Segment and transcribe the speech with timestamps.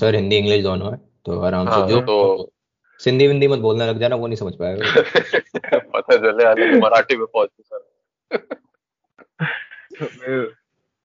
[0.00, 2.52] Sir Hindi English दोनों है तो आराम से हाँ जो तो
[3.00, 4.86] सिंधी विंदी मत बोलने लग जाना वो नहीं समझ पाएगा।
[5.94, 7.88] पता चले तो मराठी में पहुँचे सर।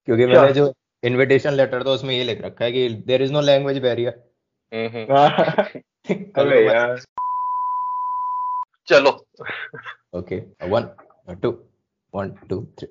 [0.05, 0.73] क्योंकि मैंने जो
[1.03, 4.23] इनविटेशन लेटर था उसमें ये लिख रखा है कि there is no language barrier
[4.71, 6.99] हम्म, हम्म। यार।
[8.87, 9.25] चलो।
[10.19, 10.89] Okay one
[11.43, 11.51] two
[12.13, 12.87] one two three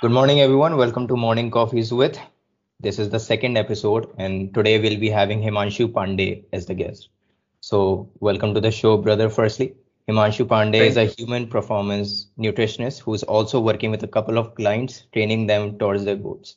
[0.00, 0.76] Good morning, everyone.
[0.76, 2.18] Welcome to Morning Coffees with.
[2.80, 7.08] This is the second episode, and today we'll be having Himanshu Pandey as the guest.
[7.60, 9.28] So, welcome to the show, brother.
[9.28, 9.74] Firstly,
[10.08, 15.06] Himanshu Pandey is a human performance nutritionist who's also working with a couple of clients,
[15.12, 16.56] training them towards their goals.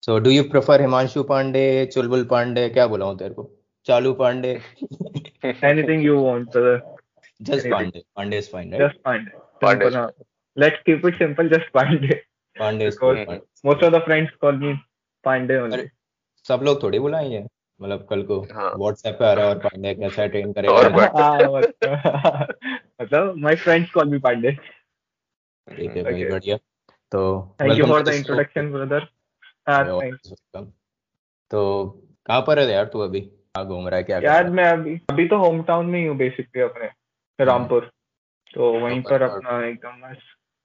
[0.00, 2.70] So, do you prefer Himanshu Pandey, Chulbul Pandey?
[2.70, 3.50] क्या बोलाऊं तेरे को?
[3.86, 4.60] चालू Pandey
[5.62, 6.80] anything you want brother
[7.42, 7.72] just Anything.
[7.72, 8.02] Pandey.
[8.18, 8.80] Pandey is fine, right?
[8.80, 9.84] just find it Pandey.
[9.84, 10.10] Simple, huh?
[10.56, 12.20] let's keep it simple just find it Pandey
[12.59, 14.73] Pandey most of the friends call me
[15.23, 15.87] Pandey only
[16.45, 17.45] सब लोग थोड़ी बुलाएँगे
[17.79, 19.19] मतलब कल को WhatsApp हाँ.
[19.19, 20.73] पे आ रहा है और पांडे कैसा ट्रेन करेगा।
[21.19, 22.47] हाँ,
[23.01, 24.51] मतलब my friends call me Pandey
[25.67, 26.57] ठीक है भाई बढ़िया।
[27.11, 29.07] तो thank you for the introduction brother
[31.51, 31.89] तो
[32.25, 33.31] कहाँ पर है यार तू अभी?
[33.57, 36.61] घूम रहा है क्या यार मैं अभी अभी तो होम टाउन में ही हूँ बेसिकली
[36.61, 40.13] अपने रामपुर। हम्म। तो वहीं तो पर अपना एकदम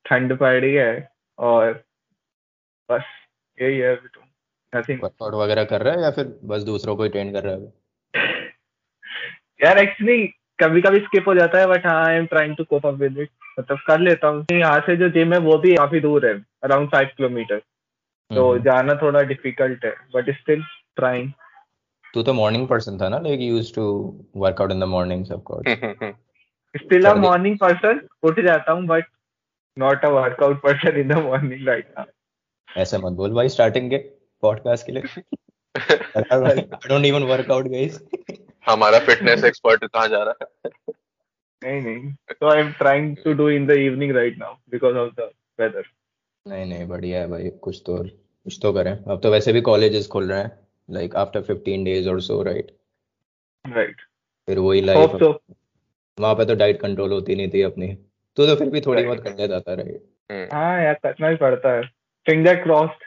[0.06, 1.09] ठंड पड़ रही है।
[1.40, 1.72] और
[2.88, 3.04] बस
[3.58, 4.20] यही है अभी तो
[4.72, 7.54] नथिंग वर्कआउट वगैरह कर रहा है या फिर बस दूसरों को ही ट्रेन कर रहा
[7.54, 7.72] है?
[9.62, 10.26] यार एक्चुअली
[10.58, 13.18] कभी कभी स्किप हो जाता है बट हाँ I am trying to cope up with
[13.18, 16.34] it मतलब कर लेता हूँ। यहाँ से जो जिम है वो भी काफ़ी दूर है
[16.64, 17.58] अराउंड फाइव किलोमीटर
[18.30, 20.62] तो हम्म। जाना थोड़ा डिफ़िकल्ट है बट स्टिल
[20.96, 21.30] ट्राइंग
[22.14, 23.84] तू तो मॉर्निंग पर्सन था ना like used to
[24.36, 25.68] workout in the mornings of course
[26.74, 29.04] still a कर मॉर्निंग पर्सन उठ जाता हूँ but
[29.80, 33.98] not a workout person in the morning right now ऐसे मत बोल भाई स्टार्टिंग के
[34.42, 35.22] पॉडकास्ट के लिए।
[35.74, 38.00] I don't even workout guys
[38.66, 40.70] हमारा फिटनेस एक्सपर्ट कहाँ जा रहा है?
[41.62, 45.14] नहीं नहीं। तो I am trying to do in the evening right now because of
[45.14, 45.84] the weather
[46.46, 50.06] नहीं नहीं बढ़िया है भाई कुछ तो कुछ तो करें। अब तो वैसे भी कॉलेजेस
[50.06, 50.50] खुल रहे हैं
[50.90, 52.70] लाइक आफ्टर 15 डेज़ और सो राइट
[53.64, 54.00] राइट
[54.48, 55.14] फिर वही लाइफ
[56.18, 57.86] वहाँ पे तो डाइट कंट्रोल होती नहीं थी अपनी।
[58.40, 60.02] तू तो फिर भी थोड़ी बहुत करने था राइट
[60.32, 61.82] हम्म। हाँ यार करना ही पड़ता है।
[62.26, 63.02] Finger crossed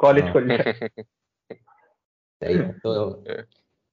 [0.00, 0.32] college.
[0.32, 0.72] खुल। जाए
[2.42, 3.24] सही तो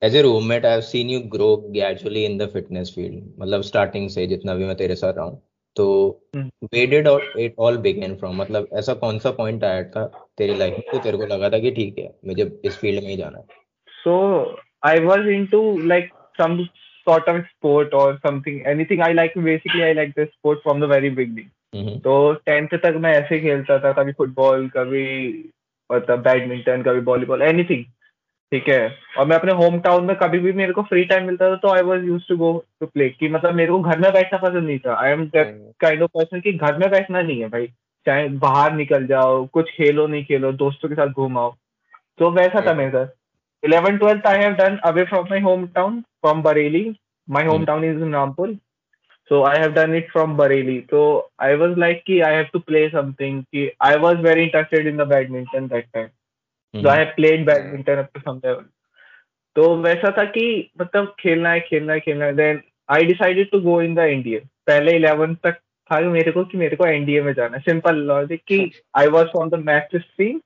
[0.01, 4.09] as a roommate I have seen you grow gradually in the fitness field मतलब स्टार्टिंग
[4.09, 5.41] से जितना भी मैं तेरे साथ रहा हूँ।
[5.75, 5.85] तो
[6.35, 7.07] हम्म। Way did
[7.39, 10.05] it all begin from मतलब ऐसा कौन सा पॉइंट आया था
[10.37, 13.09] तेरी लाइफ में तो तेरे को लगा था कि ठीक है मुझे इस फ़ील्ड में
[13.09, 13.45] ही जाना है?
[13.87, 14.13] So
[14.83, 15.61] I was into
[15.93, 16.09] like
[16.39, 16.57] some
[17.07, 19.01] sort of sport or something, anything.
[19.01, 19.39] I like.
[19.45, 21.49] Basically, I like the sport from the very beginning.
[21.75, 25.07] हम्म, तो टेंथ तक मैं ऐसे खेलता था कभी फुटबॉल कभी
[25.89, 27.83] मतलब बैडमिंटन कभी वॉलीबॉल एनीथिंग
[28.51, 28.95] ठीक है?
[29.17, 31.73] और मैं अपने होम टाउन में कभी भी मेरे को फ्री टाइम मिलता था तो
[31.73, 34.67] I was used to go to play कि मतलब मेरे को घर में बैठना पसंद
[34.67, 37.67] नहीं था। I am that kind of person कि घर में बैठना नहीं है भाई।
[38.05, 41.55] चाहे बाहर निकल जाओ कुछ खेलो नहीं खेलो दोस्तों के साथ घूम आओ।
[42.19, 43.07] तो वैसा था मेरे साथ।
[43.63, 46.83] Eleven twelfth I have done away from my home town from Bareilly
[47.27, 48.57] my home town is in Rampur
[49.31, 50.73] so I have done it from Bareilly.
[50.89, 51.01] So
[51.39, 53.35] I was like, ki, I have to play something.
[53.51, 56.09] Ki, I was very interested in the badminton that time.
[56.73, 58.65] So I have played badminton up to some level.
[59.55, 60.43] तो वैसा था कि
[60.81, 62.35] मतलब खेलना है खेलना है खेलना है.
[62.35, 62.61] Then
[62.97, 66.75] I decided to go in the NDA पहले इलेवन तक था मेरे को कि मेरे
[66.75, 67.61] को एनडीए में जाना है.
[67.69, 68.59] सिंपल लॉजिक कि
[68.97, 70.39] I was from the maths stream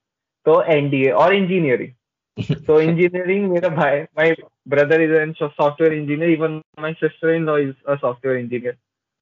[0.45, 1.91] तो एनडीए और इंजीनियरिंग
[2.37, 4.35] तो इंजीनियरिंग मेरा भाई my
[4.69, 8.75] brother is an software engineer even my sister in law is a software engineer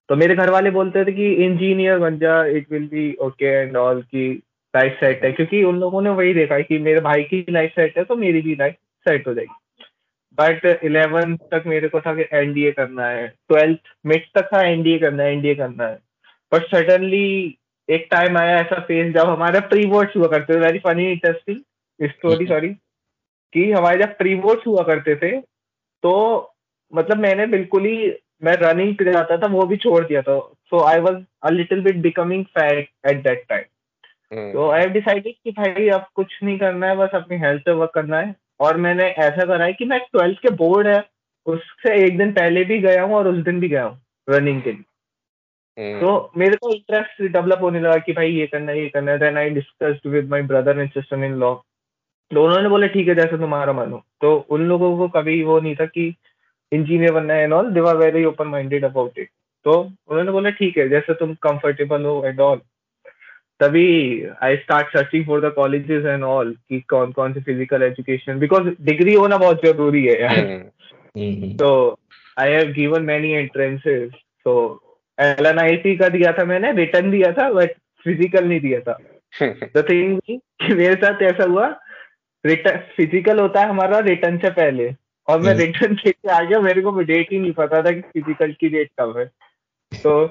[0.10, 3.78] तो मेरे घर वाले बोलते थे कि इंजीनियर बन जा it will be okay and
[3.78, 4.32] all की
[4.74, 7.72] लाइफ सेट है। क्योंकि उन लोगों ने वही देखा है कि मेरे भाई की लाइफ
[7.72, 8.76] सेट है तो मेरी भी लाइफ
[9.06, 9.86] सेट हो जाएगी।
[10.38, 15.00] बट इलेवन तक मेरे को था कि एनडीए करना है। ट्वेल्थ मिड तक था एनडीए
[15.00, 16.00] करना है एनडीए करना है।
[16.52, 17.58] बट सडनली
[17.90, 22.10] एक टाइम आया ऐसा फ़ेज़ जब हमारे प्री बोर्ड्स हुआ करते थे। Very funny interesting
[22.10, 22.76] story sorry
[23.54, 25.32] कि हमारे जब प्री बोर्ड्स हुआ करते थे
[26.04, 26.14] तो
[26.94, 28.12] मतलब मैंने बिल्कुल ही
[28.44, 30.38] मैं रनिंग पे जाता था वो भी छोड़ दिया था।
[30.70, 34.52] So I was a little bit becoming fat at that time.
[34.54, 37.72] तो आई हैव डिसाइडेड कि भाई अब कुछ नहीं करना है बस अपनी हेल्थ पे
[37.74, 41.04] वर्क करना है। और मैंने ऐसा करा है कि मैं ट्वेल्थ के बोर्ड है
[41.46, 44.72] उससे एक दिन पहले भी गया हूँ और उस दिन भी गया हूँ रनिंग के
[44.72, 44.84] लिए।
[45.78, 49.12] हम्म। तो मेरे को इंटरेस्ट डेवलप होने लगा कि भाई ये करना है ये करना
[49.12, 51.54] है। Then I discussed with my brother and sister in law
[52.32, 55.76] तो उन्होंने बोला ठीक है जैसे तुम्हारा मन तो उन लोगों को कभी वो नहीं
[55.76, 56.14] था कि
[56.72, 59.30] इंजीनियर बनना है and all they were very open minded about it
[59.66, 62.62] तो उन्होंने बोला ठीक है जैसे तुम कंफर्टेबल हो एंड ऑल
[63.60, 63.88] तभी
[64.44, 68.70] I start searching for the colleges and all कि कौन कौन से फ़िज़िकल एजुकेशन बिकॉज़
[68.82, 72.00] डिग्री होना बहुत ज़रूरी है यार। हम्म, तो
[72.38, 74.12] I have given many entrances
[74.46, 74.56] तो
[75.18, 77.72] एल एन आई टी का दिया था मैंने रिटर्न दिया था बट
[78.06, 78.98] फ़िज़िकल नहीं दिया था।
[79.44, 80.20] द थिंग
[80.72, 81.68] मेरे साथ ऐसा हुआ
[82.44, 84.94] रिटर्न फ़िज़िकल होता है हमारा रिटर्न से पहले।
[85.28, 88.52] और मैं। रिटर्न देके आ गया मेरे को डेट ही नहीं पता था कि फ़िज़िकल
[88.60, 89.26] की डेट कब है।
[89.92, 90.26] तो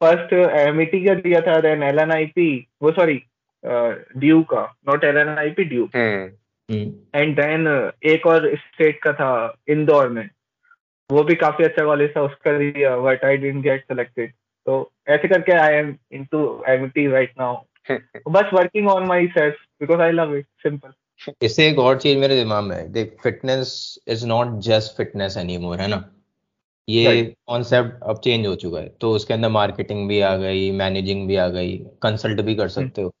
[0.00, 2.48] फ़र्स्ट एमिटी का दिया था then L N I P
[2.82, 3.22] वो सॉरी
[3.64, 7.66] ड्यू का not L N I P due and then
[8.10, 9.30] एक और स्टेट का था
[9.68, 10.28] इंदौर में।
[11.10, 14.32] वो भी काफ़ी अच्छा कॉलेज था उसका दिया but I didn't get selected
[14.66, 14.78] तो
[15.08, 20.00] ऐसे करके I am in into Amity right now बस working on my self because
[20.00, 20.92] I love it simple
[21.42, 25.80] इससे एक और चीज़ मेरे दिमाग में है देख fitness is not just fitness anymore
[25.80, 26.02] है ना?
[26.88, 27.22] ये.
[27.46, 31.36] कॉन्सेप्ट अब चेंज हो चुका है। तो उसके अंदर मार्केटिंग भी आ गई मैनेजिंग भी
[31.36, 33.12] आ गई कंसल्ट भी कर सकते हो।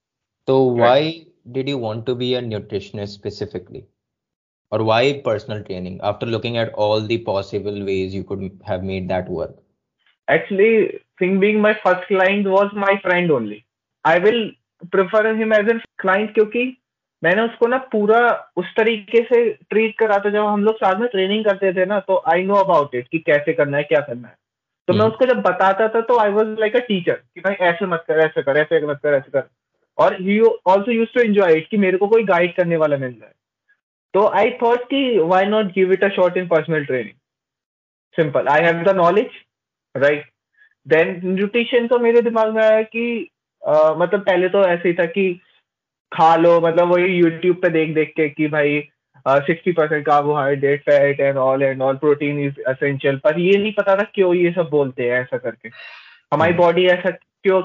[0.46, 3.84] तो why did you want to be a nutritionist specifically
[4.72, 9.08] और why personal training after looking at all the possible ways you could have made
[9.08, 9.62] that work
[10.28, 10.68] actually
[11.20, 13.58] thing being my first client was my friend only.
[14.04, 14.40] I will
[14.94, 16.62] prefer him as a client क्योंकि
[17.22, 18.18] मैंने उसको ना पूरा
[18.56, 19.38] उस तरीके से
[19.70, 22.54] treat करा था जब हम लोग साथ में ट्रेनिंग करते थे ना तो आई नो
[22.54, 24.34] अबाउट इट कि कैसे करना है क्या करना है।
[24.88, 27.54] तो मैं हम्म। उसको जब बताता था तो I was like a teacher कि भाई
[27.68, 29.48] ऐसे मत कर ऐसे कर ऐसे मत कर ऐसे कर।
[29.98, 33.12] और he also use to enjoy it कि मेरे को कोई गाइड करने वाला मिल
[33.12, 33.32] जाए।
[34.14, 37.14] तो आई थॉट कि why not give it a shot in personal training
[38.16, 39.30] simple I have the knowledge
[39.94, 40.30] right
[40.86, 43.06] then nutrition तो मेरे दिमाग में आया कि
[43.62, 45.28] मतलब पहले तो ऐसे ही था कि
[46.12, 48.80] खा लो मतलब वही यूट्यूब पे देख देख के कि भाई
[49.26, 53.96] sixty percent carbohydrate fat and all and all protein is essential पर ये नहीं पता
[53.96, 55.68] था क्यों ये सब बोलते हैं ऐसा करके।
[56.32, 57.62] हमारी। बॉडी ऐसा क्यों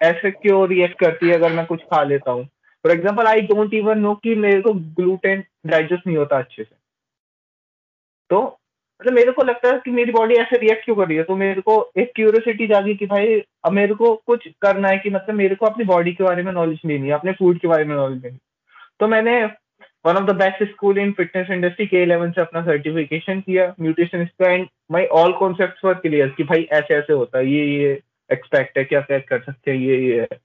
[0.00, 2.44] ऐसे क्यों रिएक्ट करती है अगर मैं कुछ खा लेता हूँ?
[2.44, 6.74] For example I don't even know कि मेरे को ग्लूटेन डाइजेस्ट नहीं होता अच्छे से।
[8.30, 8.40] तो
[9.02, 11.22] मतलब मेरे को लगता है कि मेरी बॉडी ऐसे रिएक्ट क्यों कर रही है?
[11.22, 15.10] तो मेरे को एक क्यूरियोसिटी जागी कि भाई, अब मेरे को कुछ करना है कि
[15.10, 17.84] मतलब मेरे को अपनी बॉडी के बारे में नॉलेज लेनी है, अपने फ़ूड के बारे
[17.84, 18.38] में नॉलेज लेनी
[19.00, 19.42] तो मैंने
[20.04, 24.32] one of the best school in fitness industry के इलेवन से अपना सर्टिफिकेशन किया न्यूट्रिशनिस्ट
[24.42, 28.00] का and my all concept were clear कि भाई ऐसे ऐसे होता है, ये ये
[28.30, 30.38] एक्सपेक्ट है, क्या क्या कर सकते हैं, ये ये है।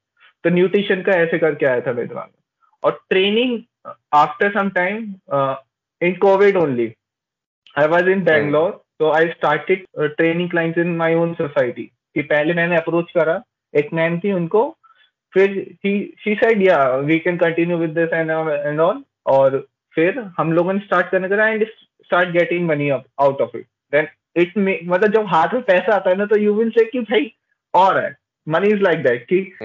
[0.44, 2.44] तो न्यूट्रिशन का ऐसे करके आया था मेरे दिमाग में।
[2.84, 3.62] और training
[4.14, 5.14] after some time
[6.02, 6.94] in covid only
[7.78, 12.54] I was in Bangalore तो I started training clients in my own society कि पहले
[12.54, 13.42] मैंने अप्रोच करा
[13.74, 14.64] एक मैम थी उनको
[15.34, 15.54] फिर
[16.24, 16.78] she said yeah
[17.10, 19.66] we can continue with this and and all और
[19.96, 24.08] फिर हम लोगों ने स्टार्ट करने करा and start getting money out of it then
[24.36, 27.32] it मतलब जब हाथ में पैसा आता है ना तो यू विल से कि भाई
[27.74, 28.16] और है।
[28.48, 29.58] मनी इज़ लाइक दैट कि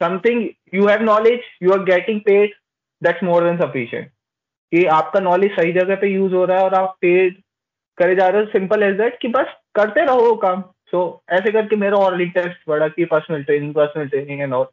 [0.00, 2.54] something you have knowledge you are getting paid
[3.02, 4.10] that's more than sufficient
[4.72, 7.36] कि आपका नॉलेज सही जगह पे यूज़ हो रहा है और आप पेड
[7.98, 10.98] करे जा रहे हो सिंपल एज दैट कि बस करते रहो काम। सो
[11.32, 14.64] ऐसे करके मेरा और इंटरेस्ट बढ़ा कि personal training personal training and all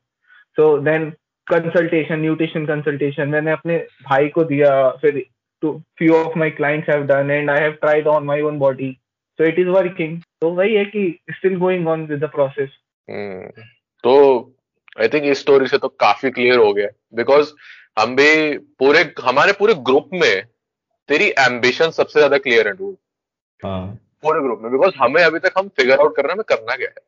[0.57, 1.09] so then
[1.47, 3.77] consultation nutrition consultation मैंने अपने
[4.09, 5.23] भाई को दिया, फिर
[5.63, 8.91] to few of my clients have done and I have tried on my own body
[9.39, 12.69] so it is working तो वही है कि still going on with the process
[14.03, 14.13] तो
[15.01, 17.51] आई थिंक इस स्टोरी से तो काफ़ी क्लियर हो गया। बिकॉज़
[17.97, 20.43] हम भी पूरे हमारे पूरे ग्रुप में
[21.09, 22.95] तेरी एम्बिशन सबसे ज़्यादा क्लियर है डूड
[23.63, 23.85] हाँ।
[24.23, 27.01] पूरे ग्रुप में बिकॉज़ हमें अभी तक हम फिगर आउट कर में करना क्या है।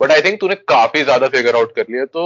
[0.00, 2.24] बट आई थिंक तूने काफ़ी ज़्यादा फिगर आउट कर लिया तो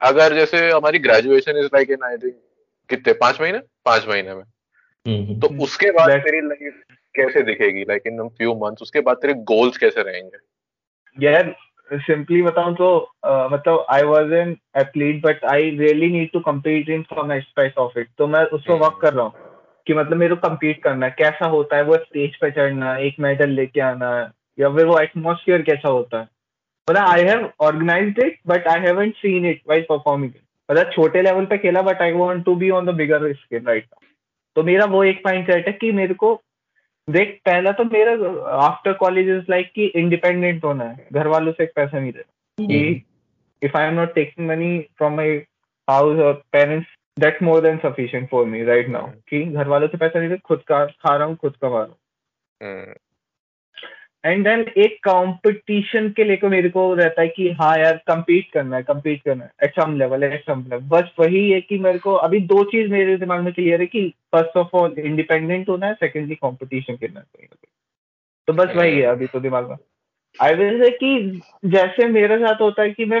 [0.00, 2.34] अगर जैसे हमारी graduation is like in I think
[2.90, 3.58] कितने पाँच महीने?
[3.84, 6.82] पाँच महीने में। हम्म, हम्म। तो उसके बाद तेरी लाइफ
[7.14, 7.84] कैसे दिखेगी?
[7.88, 10.38] लाइक इन फ्यू मंथ्स उसके बाद तेरे गोल्स कैसे रहेंगे?
[11.18, 11.54] यार
[11.92, 12.88] सिंपली बताऊँ तो
[13.26, 17.98] मतलब I was an athlete but I really need to compete in some aspect of
[17.98, 19.32] it तो मैं उस पर वर्क कर रहा हूँ
[19.86, 21.82] कि मतलब मेरे को compete करना है। कैसा होता है?
[21.82, 24.10] वो स्टेज पे चढ़ना एक मेडल लेके आना
[24.58, 26.28] या फिर वो एटमोसफियर कैसा होता है?
[26.88, 31.22] मतलब I have organize it but I haven't seen it while performing it मतलब छोटे
[31.22, 33.86] लेवल पे खेला but I want to be on the bigger scale right
[34.56, 36.34] तो मेरा वो एक माइंड सेट है कि मेरे को
[37.10, 38.12] देख पहला तो मेरा
[38.56, 42.72] आफ्टर कॉलेज इज़ लाइक कि इंडिपेंडेंट होना है। घर वालों से एक पैसा नहीं देना
[43.62, 45.36] if I am not taking money from my
[45.88, 46.88] house और parents
[47.18, 50.40] that more than sufficient for me right now की घर वालों से पैसा नहीं देना
[50.44, 51.96] खुद का खा रहा हूँ खुद कमा रहा हूँ।
[52.62, 52.94] हम्म।
[54.24, 58.76] एंड देन एक कंपटीशन के लेकर मेरे को रहता है कि हाँ यार कम्पीट करना
[58.76, 62.14] है कम्पीट करना है। At level at some level बस वही है कि मेरे को
[62.14, 65.94] अभी दो चीज़ मेरे दिमाग में क्लियर है कि फ़र्स्ट ऑफ़ ऑल इंडिपेंडेंट होना है
[65.94, 67.46] सेकेंडली कॉम्पिटिशन करना है।
[68.48, 69.76] तो बस वही है अभी तो दिमाग में।
[70.42, 73.20] आई विल से कि जैसे मेरे साथ होता है कि मैं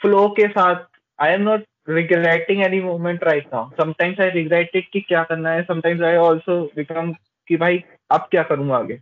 [0.00, 0.84] फ्लो के साथ
[1.18, 5.50] I am not regretting any moment right now sometimes I regret it कि क्या करना
[5.50, 7.12] है समटाइम्स आई आल्सो बिकम
[7.48, 8.98] कि भाई अब क्या करूँगा आगे?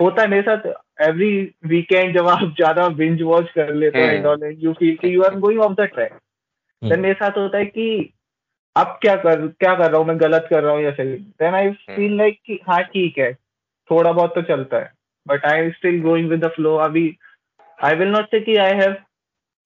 [0.00, 0.66] होता है मेरे साथ
[1.08, 1.30] एवरी
[1.66, 5.22] वीकेंड जब आप ज़्यादा बिंज वॉच कर लेते हो एंड ऑल यू फील कि you
[5.22, 6.12] are going off the track
[6.82, 7.88] then मेरे साथ होता है कि
[8.76, 11.54] अब क्या कर क्या कर रहा हूँ मैं गलत कर रहा हूँ या सही देन
[11.54, 13.32] आई फील लाइक कि हाँ ठीक है
[13.90, 14.92] थोड़ा बहुत तो चलता है
[15.26, 17.06] but I am still going with the flow अभी
[17.78, 18.94] आई विल नॉट से कि I have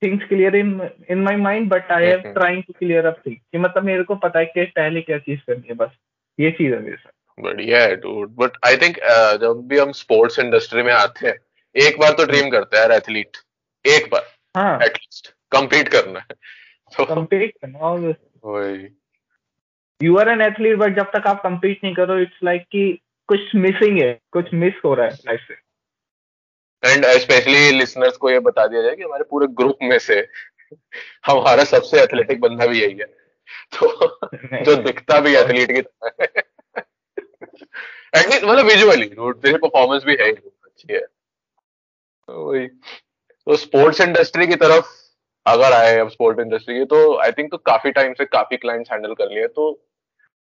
[0.02, 0.80] things clear in
[1.10, 4.14] in my mind but I have trying to clear up things कि मतलब मेरे को
[4.16, 5.90] पता है कि पहले क्या चीज़ करनी है बस
[6.38, 8.96] ये चीज़ है मेरे साथ। बढ़िया है डूड बट आई थिंक
[9.40, 11.36] जब भी हम स्पोर्ट्स इंडस्ट्री में आते हैं
[11.76, 13.36] एक बार तो ड्रीम करते हैं यार एथलीट
[13.86, 14.22] एक बार.
[14.56, 14.78] हाँ.
[14.82, 16.26] एटलीस्ट कंपीट करना है.
[16.96, 17.78] तो कंपीट करना
[18.44, 18.88] वही.
[20.02, 22.98] You are an athlete but जब तक आप कंपीट नहीं करो इट्स लाइक like कि
[23.26, 25.54] कुछ मिसिंग है कुछ मिस हो रहा है लाइफ से।
[26.92, 30.28] एंड स्पेशली लिसनर्स को ये बता दिया जाए कि हमारे पूरे ग्रुप में से
[31.26, 33.06] हमारा सबसे एथलेटिक बंदा भी यही है।
[33.74, 34.18] तो
[34.64, 36.42] जो दिखता भी एथलीट की तरह है।
[38.16, 42.66] एटलीस्ट मतलब विजुअली तेरी परफॉर्मेंस भी है अच्छी है। तो वही।
[43.46, 44.86] तो स्पोर्ट्स इंडस्ट्री की तरफ़
[45.46, 48.92] अगर आए अब स्पोर्ट इंडस्ट्री की तो आई थिंक तो काफ़ी टाइम से काफ़ी क्लाइंट्स
[48.92, 49.84] हैंडल कर लिए तो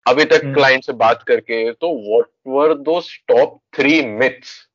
[0.06, 0.86] अभी तक क्लाइंट hmm.
[0.86, 4.68] से बात करके तो what were those top three myths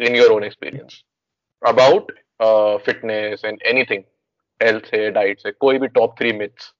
[0.00, 1.04] in your own experience
[1.66, 2.12] about
[2.84, 4.02] fitness and anything
[4.62, 6.72] health से डाइट से कोई भी टॉप थ्री मिथ्स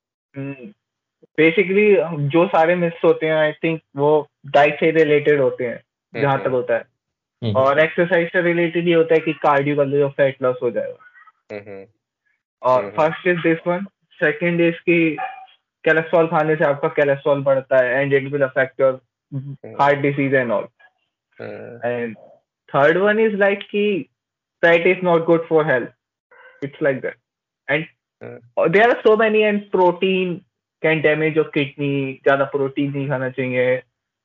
[1.38, 1.86] बेसिकली
[2.28, 4.10] जो सारे मिथ्स होते हैं आई थिंक वो
[4.56, 5.80] डाइट से रिलेटेड होते हैं
[6.14, 6.84] जहाँ तक होता है।
[7.42, 10.70] हम्म। और एक्सरसाइज से रिलेटेड ये होता है कि कार्डियो कर लो फैट लॉस हो
[10.70, 11.56] जाएगा।
[12.62, 13.86] और first is this one
[14.20, 15.16] second is की
[15.84, 19.00] कोलेस्ट्रॉल खाने से आपका कोलेस्ट्रॉल बढ़ता है and it will affect your
[19.80, 20.68] heart disease and all
[21.84, 22.16] and
[22.68, 23.84] third one is like कि
[24.62, 27.16] fat is not good for health it's like that
[27.68, 27.86] and
[28.22, 30.40] there are so many and protein
[30.84, 33.82] can damage your kidney ज़्यादा protein नहीं खाना चाहिए।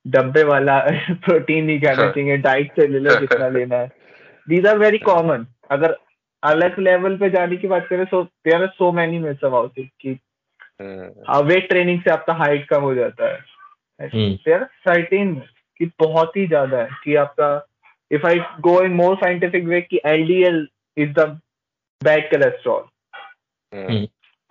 [0.08, 3.92] डब्बे वाला protein नहीं खाना हाँ। चाहिए डाइट से ले लो जितना लेना है।
[4.50, 5.98] दीज आर वेरी कॉमन अगर
[6.44, 9.90] अलग लेवल पे जाने की बात करें so there are so many myths about it
[10.02, 10.20] कि
[10.82, 13.40] वेट हाँ, ट्रेनिंग से आपका हाइट कम हो जाता है।
[14.02, 15.36] देर सर्टेन
[15.78, 17.68] कि बहुत ही ज़्यादा है कि आपका
[18.12, 21.40] if I go in more scientific way कि LDL is the
[22.04, 22.84] bad cholesterol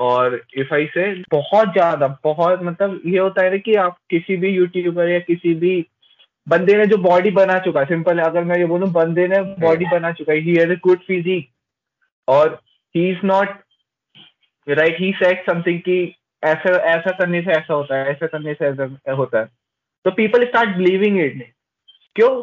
[0.00, 4.36] और इफ़ आई से बहुत ज़्यादा बहुत मतलब ये होता है ना कि आप किसी
[4.36, 5.86] भी यूट्यूबर या किसी भी
[6.48, 9.84] बंदे ने जो बॉडी बना चुका है सिंपल अगर मैं ये बोलूँ बंदे ने बॉडी
[9.84, 11.48] बना चुका है he has a good physique
[12.28, 12.62] और
[12.96, 13.48] he is not
[14.68, 16.14] right he said something कि
[16.44, 19.48] ऐसा ऐसा करने से ऐसा होता है ऐसा करने से ऐसा होता है।
[20.04, 21.52] तो पीपल स्टार्ट बिलीविंग इट
[22.16, 22.42] क्यों?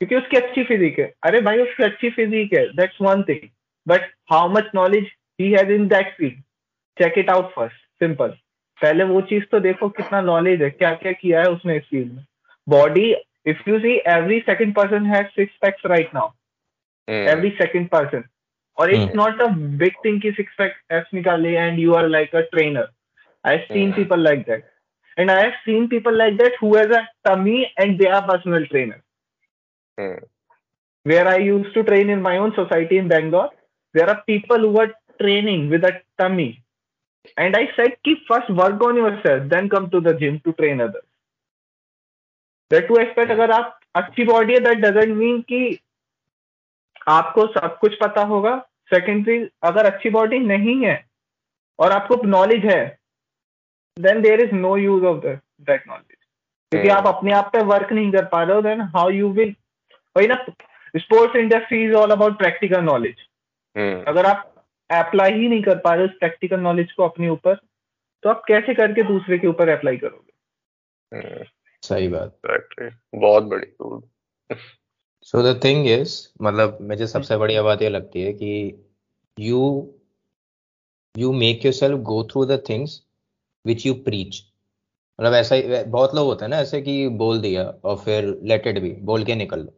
[0.00, 3.48] क्योंकि उसकी अच्छी फिजिक है। अरे भाई उसकी अच्छी फिजिक है that's one thing
[3.88, 4.00] but
[4.32, 5.06] how much knowledge
[5.40, 6.42] he has in that field
[6.98, 8.28] check it out first simple
[8.80, 12.12] पहले वो चीज़ तो देखो कितना नॉलेज है क्या क्या किया है उसने इस फ़ील्ड
[12.12, 12.24] में।
[12.66, 13.12] Body
[13.46, 16.30] if you see every second person has six packs right now
[17.08, 18.24] every second person
[18.78, 19.46] और it's not a
[19.82, 22.88] big thing की सिक्स पैक एप्स निकाले and you are like a trainer
[23.44, 24.64] I seen people like that
[25.16, 28.64] and I have seen people like that who has a tummy and they are personal
[28.64, 29.00] trainer
[31.06, 33.48] where I used to train in my own society in Bangalore
[33.94, 34.86] there are people who are
[35.18, 36.48] training with a tummy
[37.36, 40.80] And I said, keep first work on yourself, then come to the gym to train
[40.80, 41.04] others.
[42.70, 45.78] That to expect अगर आप अच्छी बॉडी है that doesn't mean कि
[47.08, 48.56] आपको सब कुछ पता होगा।
[48.92, 50.96] सेकेंडरी अगर अच्छी बॉडी नहीं है
[51.78, 52.82] और आपको नॉलेज है
[53.96, 56.16] then there is no use of that knowledge
[56.72, 59.54] क्योंकि आप अपने आप पे वर्क नहीं कर पा रहे हो देन हाउ यू विल
[60.16, 60.34] वही ना
[60.94, 63.26] sports industry is all about practical knowledge
[64.08, 64.52] अगर आप
[64.90, 67.54] अप्लाई ही नहीं कर पा रहे उस प्रैक्टिकल नॉलेज को अपने ऊपर
[68.22, 70.32] तो आप कैसे करके दूसरे के ऊपर अप्लाई करोगे?
[71.16, 71.44] हम्म।
[71.82, 72.38] सही बात।
[73.14, 73.66] बहुत बड़ी
[75.22, 78.84] सो द थिंग इज़ मतलब मुझे सबसे बढ़िया बात ये लगती है कि
[79.38, 79.94] you
[81.18, 83.02] you make yourself go through the things
[83.66, 84.42] which you preach
[85.20, 88.66] मतलब ऐसा ही बहुत लोग होते हैं ना ऐसे कि बोल दिया और फिर लेट
[88.66, 89.72] इट भी बोल के निकल लो।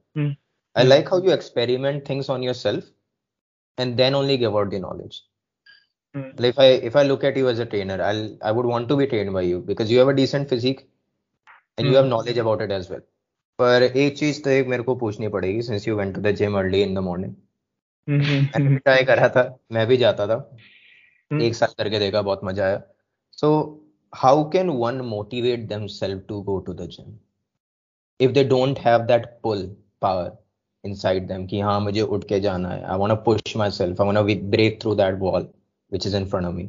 [0.77, 2.91] I like how you experiment things on yourself
[3.79, 5.17] and then only give out the knowledge
[6.15, 6.49] mm.
[6.51, 8.97] if i if i look at you as a trainer i'll i would want to
[8.97, 10.83] be trained by you because you have a decent physique
[11.79, 11.91] and mm.
[11.91, 13.07] you have knowledge about it as well
[13.59, 16.59] पर एक चीज़ तो एक मेरे को पूछनी पड़ेगी since you went to the gym
[16.59, 17.35] early in the morning
[18.09, 19.43] मैंने भी ट्राई करा था
[19.73, 20.37] मैं भी जाता था
[21.33, 21.41] mm.
[21.43, 22.83] एक साल करके देखा बहुत मज़ा आया
[23.41, 23.51] so
[24.13, 27.17] how can one motivate themselves to go to the gym
[28.21, 29.61] if they don't have that pull
[30.03, 30.33] power
[30.85, 34.05] inside them कि हाँ मुझे उठ के जाना है I want to push myself I
[34.11, 35.49] want to break through that wall
[35.93, 36.69] which is in front of me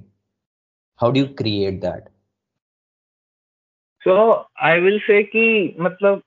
[1.01, 2.09] how do you create that
[4.01, 6.21] so I will say कि मतलब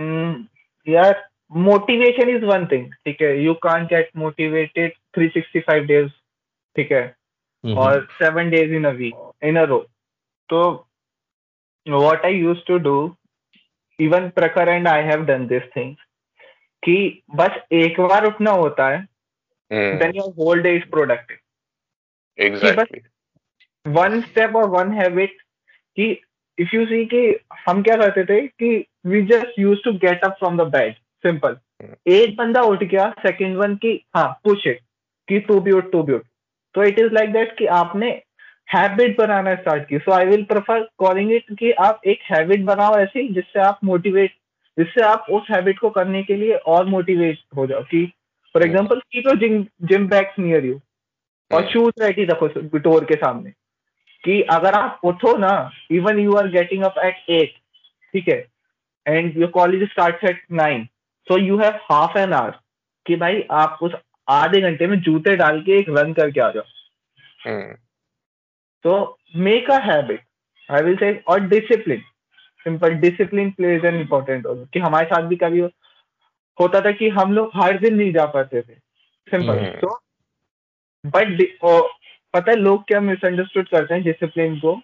[0.00, 0.44] mm,
[0.88, 1.14] यार
[1.66, 6.10] motivation is one thing ठीक है you can't get motivated 365 days
[6.76, 7.04] ठीक है
[7.64, 7.76] Mhm.
[7.82, 9.82] or seven days in a week in a row
[10.52, 10.58] so
[11.86, 12.96] what I used to do
[13.98, 15.96] even Prakhar and I have done this thing
[16.84, 19.06] कि बस एक बार उठना होता है
[19.70, 21.40] then your whole day is productive.
[22.38, 23.00] Exactly
[23.86, 25.36] one step और one habit
[25.96, 26.10] कि
[26.58, 27.20] if you see कि
[27.66, 31.56] हम क्या करते थे कि we just use to get up from the bed simple
[32.06, 34.72] एक बंदा उठ गया सेकंड वन की हाँ पूछे
[35.28, 36.22] कि टू बी उठ टू बी उठ।
[36.74, 38.10] तो इट इज़ लाइक दैट कि आपने
[38.68, 42.98] हैबिट बनाना स्टार्ट की। So I will prefer calling it कि आप एक हैबिट बनाओ
[42.98, 44.34] ऐसी जिससे आप मोटिवेट
[44.78, 48.04] जिससे आप उस हैबिट को करने के लिए और मोटिवेट हो जाओ कि
[48.54, 50.80] for example keep your gym gym bags near you
[51.50, 53.50] और शूज़ रेडी रखो डोर के सामने
[54.24, 55.52] कि अगर आप उठो ना
[55.92, 57.54] even you are getting up at eight
[58.14, 58.44] ठीक है
[59.06, 60.84] and your college start at nine
[61.28, 62.58] so you have half an hour
[63.06, 63.92] कि भाई आप उस
[64.28, 66.62] आधे घंटे में जूते डाल के एक रन करके आ जाओ।
[67.46, 67.74] हम्म,
[68.84, 70.20] तो make a habit
[70.68, 72.02] I will say और discipline
[72.64, 75.60] simple discipline plays an important role कि हमारे साथ भी कभी
[76.58, 78.74] होता था कि हम लोग हर दिन नहीं जा पाते थे।
[79.28, 80.00] Simple hmm. तो
[81.06, 81.42] बट
[82.34, 84.74] पता है लोग क्या मिसअंडरस्टूड करते हैं डिसिप्लिन को?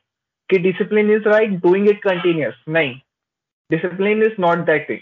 [0.50, 2.94] कि discipline is right doing it continuous नहीं।
[3.70, 4.98] Discipline is not that thing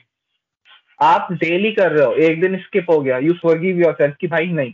[1.03, 4.47] आप डेली कर रहे हो एक दिन स्किप हो गया यू फॉरगिव योरसेल्फ कि भाई
[4.53, 4.73] नहीं।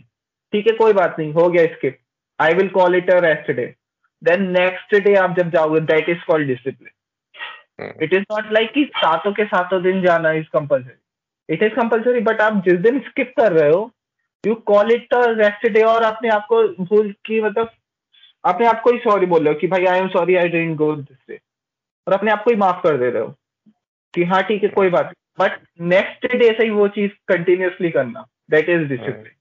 [0.53, 1.97] ठीक है कोई बात नहीं हो गया skip
[2.39, 3.65] I will call it a rest day
[4.23, 6.89] then next day आप जब जाओगे that is called discipline
[7.79, 12.19] it is not like कि सातों के सातों दिन जाना is compulsory it is compulsory
[12.19, 13.91] but आप जिस दिन स्किप कर रहे हो
[14.43, 17.69] you call it rest day और अपने आप को भूल की मतलब
[18.43, 20.75] अपने आप को ही सॉरी बोल रहे हो कि भाई I am sorry I didn't
[20.77, 21.39] go this day
[22.07, 23.35] और अपने आप को ही माफ़ कर दे रहे हो
[24.13, 27.89] कि हाँ ठीक है कोई बात नहीं। बट नेक्स्ट डे से ही वो चीज़ कंटिन्यूसली
[27.89, 29.31] करना दैट इज़ डिसिप्लिन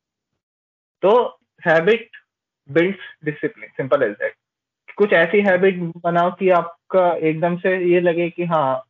[1.02, 1.12] तो
[1.62, 2.08] habit
[2.68, 4.34] builds discipline simple as that
[4.96, 6.48] कुछ ऐसी हैबिट बनाओ कि
[6.94, 8.82] आपका एकदम से ये लगे कि हाँ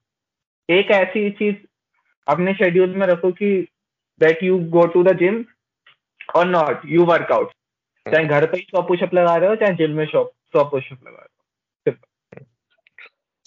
[0.71, 1.57] एक ऐसी चीज़
[2.29, 3.69] अपने शेड्यूल में रखो कि
[4.21, 5.45] that you go to the gym
[6.37, 7.51] और नॉट यू वर्कआउट
[8.09, 10.99] चाहे घर पे ही सौ पुशअप लगा रहे हो चाहे जिम में सौ सौ पुशअप
[11.07, 11.97] लगा रहे हो.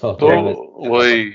[0.01, 0.27] So, तो
[0.89, 1.31] वही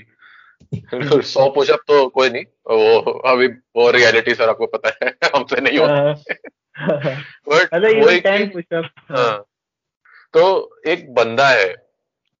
[1.21, 5.79] सौ पुशअप तो कोई नहीं वो अभी वो रियलिटी सर आपको पता है हमसे नहीं
[5.79, 6.13] होता।
[7.49, 7.73] बट
[8.05, 9.45] वही कि- पुशअप हाँ।
[10.33, 11.92] तो एक बंदा है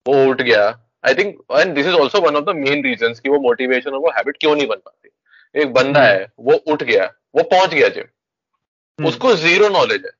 [0.05, 0.63] वो उठ गया
[1.05, 3.99] I think and this is also one of the main reason की वो मोटिवेशन और
[3.99, 5.09] वो हैबिट क्यों नहीं बन पाती
[5.55, 10.05] एक बंदा हम्म। है वो उठ गया वो पहुँच गया जिम हम्म। उसको ज़ीरो नॉलेज
[10.05, 10.11] है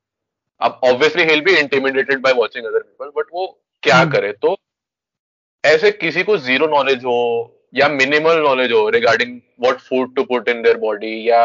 [0.62, 3.48] अब obviously he'll be intimidated by watching other people but वो
[3.84, 4.56] क्या हम्म। करे तो
[5.64, 7.20] ऐसे किसी को ज़ीरो नॉलेज हो
[7.76, 11.44] या मिनिमल नॉलेज हो regarding what food to put in their body या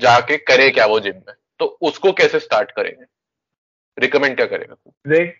[0.00, 3.04] जाके करे क्या वो जिम में तो उसको कैसे स्टार्ट करेंगे
[3.98, 4.74] रिकमेंड क्या करेगा
[5.06, 5.38] देख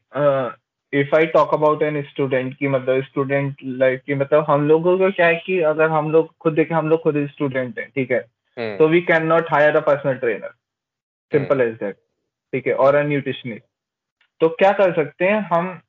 [0.92, 5.10] if I talk about an student की मतलब स्टूडेंट लाइफ की मतलब हम लोगों को
[5.12, 8.18] क्या है कि अगर हम लोग खुद देखें हम लोग खुद स्टूडेंट हैं ठीक है?
[8.56, 10.54] हम्म, तो we can not hire a personal trainer
[11.32, 11.96] simple as that
[12.52, 12.74] ठीक है?
[12.74, 13.64] और अ न्यूट्रिशनिस्ट
[14.40, 15.80] तो क्या कर सकते हैं हम?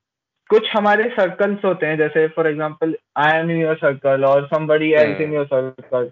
[0.50, 5.20] कुछ हमारे सर्कल्स होते हैं जैसे for example I am your circle और somebody else
[5.20, 5.34] in hmm.
[5.34, 6.10] Your circle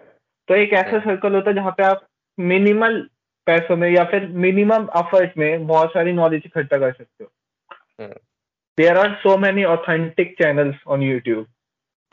[0.49, 2.05] तो एक ऐसा हम्म। सर्कल होता है जहाँ पे आप
[2.37, 2.99] मिनिमल
[3.47, 7.29] पैसों में या फिर मिनिमम एफर्ट में बहुत सारी नॉलेज इकट्ठा कर सकते हो।
[8.77, 11.45] There are so many authentic channels on YouTube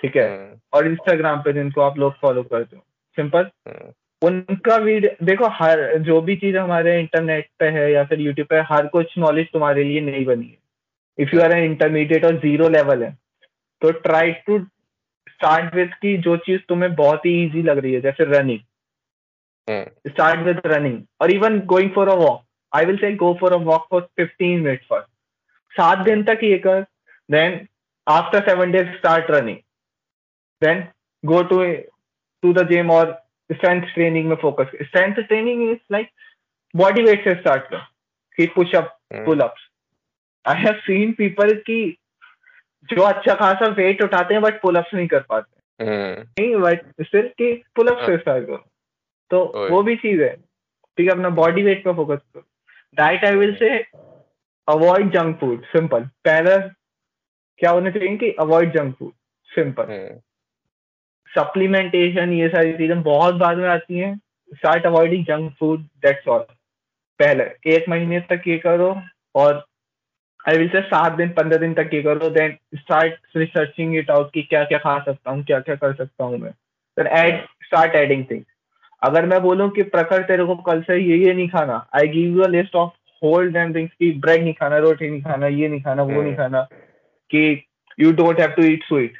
[0.02, 0.28] ठीक है?
[0.30, 2.82] हम्म, और इंस्टाग्राम पे जिनको आप लोग फॉलो करते हो।
[3.16, 3.92] सिंपल हम्म,
[4.22, 8.60] उनका वीडियो देखो हर जो भी चीज़ हमारे इंटरनेट पे है या फिर यूट्यूब पे
[8.60, 10.58] हर कुछ नॉलेज तुम्हारे लिए नहीं बनी है।
[11.18, 13.18] If you are an intermediate और ज़ीरो लेवल है
[13.82, 14.58] तो ट्राई टू
[15.28, 18.60] स्टार्ट विथ की जो चीज़ तुम्हें बहुत ही इजी लग रही है जैसे running
[20.08, 22.38] start with running or even going for a walk.
[22.72, 25.08] I will say go for a walk for 15 minutes first.
[25.74, 26.83] सात दिन तक ये कर
[27.30, 27.66] then
[28.06, 29.56] after seven days start running
[30.62, 30.87] then
[31.24, 31.64] go to
[32.42, 33.12] to the gym और
[33.52, 36.11] strength training में focus strength training is like
[36.74, 37.87] body weight से start कर
[38.37, 39.54] की push up pull up
[40.48, 41.80] I have seen people की
[42.88, 46.40] जो अच्छा खासा वेट उठाते हैं बट पुलअप्स नहीं कर पाते। hmm.
[46.40, 48.64] नहीं बट सिर्फ़ की पुलअप से स्टार्ट करो।
[49.30, 52.42] तो वो भी चीज़ है ठीक है अपना बॉडी वेट पर फोकस करो।
[52.94, 53.78] Diet I will say
[54.70, 56.56] avoid junk food simple पहला
[57.61, 59.12] क्या होना चाहिए कि avoid junk food
[59.50, 59.87] simple
[61.30, 64.14] supplementation ये सारी चीज़ें बहुत बाद में आती हैं
[64.52, 66.46] start avoiding junk food that's all
[67.20, 68.94] पहले एक महीने तक ये करो
[69.35, 69.64] और
[70.40, 74.33] आई विल से सात दिन पंद्रह दिन तक ये करो then start researching it out
[74.35, 76.52] कि क्या क्या खा सकता हूँ क्या क्या कर सकता हूँ मैं
[76.96, 78.46] फिर एड स्टार्ट एडिंग थिंग्स
[79.02, 82.37] अगर मैं बोलूँ कि प्रखर तेरे को कल से ये ये नहीं खाना I give
[82.37, 85.68] you a list of hold and things की ब्रेड नहीं खाना रोटी नहीं खाना ये
[85.68, 86.62] नहीं खाना वो नहीं खाना
[87.30, 87.42] कि
[87.98, 89.18] you don't have to eat sweet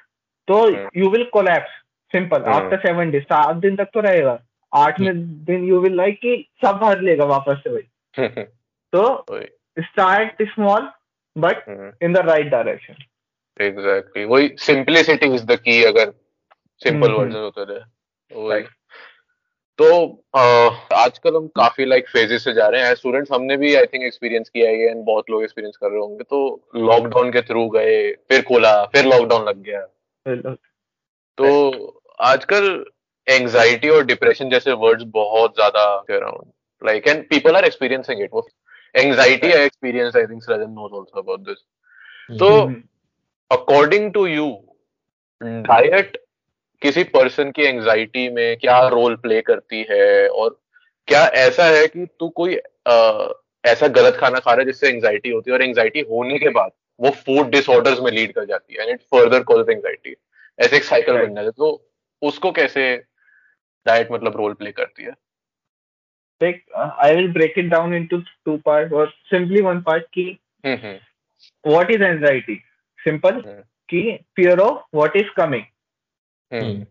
[0.49, 1.73] तो you will collapse
[2.13, 4.39] simple after seven days सात दिन तक तो रहेगा।
[4.73, 8.45] आठ में दिन यू विल लाइक कि सब भर लेगा वापस से भाई।
[8.93, 9.03] तो
[9.77, 10.89] start small
[11.37, 11.69] but
[12.03, 12.95] in the right direction
[13.61, 16.13] exactly वही सिंपलिसिटी इज़ द की अगर
[16.81, 18.63] सिंपल वर्जन होते रहे वही।
[19.81, 19.87] तो
[20.37, 24.49] आजकल हम काफ़ी लाइक फेजेस से जा रहे हैं। स्टूडेंट्स हमने भी आई थिंक एक्सपीरियंस
[24.49, 26.41] किया है एंड बहुत लोग एक्सपीरियंस कर रहे होंगे। तो
[26.79, 27.97] लॉकडाउन के थ्रू गए
[28.29, 30.55] फिर खोला फिर लॉकडाउन लग गया।
[31.39, 31.49] तो
[32.25, 32.85] आजकल
[33.27, 38.47] एंजाइटी और डिप्रेशन जैसे वर्ड्स बहुत ज़्यादा around like and people are experiencing it वो
[38.95, 42.49] anxiety I experience I think Srijan knows also about this तो
[43.51, 44.49] अकॉर्डिंग टू यू
[45.41, 46.17] डाइट
[46.83, 50.61] किसी पर्सन की एंजाइटी में क्या रोल प्ले करती है और
[51.07, 53.29] क्या ऐसा है कि तू कोई आ,
[53.65, 56.71] ऐसा गलत खाना खा रहा है जिससे एंजाइटी होती है और एंजाइटी होने के बाद
[57.01, 60.17] वो फ़ूड डिसऑर्डर्स में लीड कर जाती है and it further cause anxiety
[60.59, 61.91] ऐसे एक साइकिल बन जाता है तो
[62.23, 63.05] उसको कैसे
[63.87, 65.13] डाइट मतलब रोल प्ले करती है?
[66.41, 68.09] Like uh, I will break it down
[68.45, 70.81] two part और सिंपली वन पार्ट की ki
[71.91, 72.59] is is
[72.99, 73.45] simple simple
[73.89, 74.03] ki
[74.39, 75.63] fear of is is
[76.53, 76.85] hmm.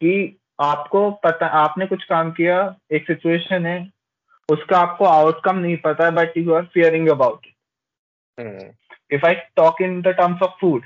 [0.00, 2.58] कि आपको पता आपने कुछ काम किया
[2.92, 3.78] एक सिचुएशन है
[4.48, 7.46] उसका आपको आउटकम नहीं पता but you are fearing about
[8.38, 8.72] it
[9.12, 10.84] if I talk in the terms of food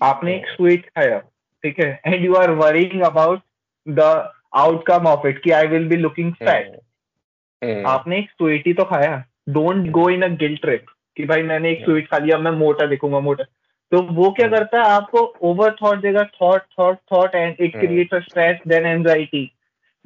[0.00, 1.18] आपने एक स्वीट हम्म। खाया
[1.64, 2.00] ठीक है?
[2.06, 3.40] And you are worrying about
[3.86, 8.84] the outcome of it कि I will be looking fat आपने एक स्वीट ही तो
[8.84, 12.50] खाया don't go in a guilt trip कि भाई मैंने एक स्वीट खा लिया मैं
[12.50, 13.44] मोटा दिखूँगा मोटा।
[13.92, 17.76] तो वो क्या हम्म। करता है आपको ओवर थॉट देगा thought thought thought and it
[17.76, 19.44] creates a stress then anxiety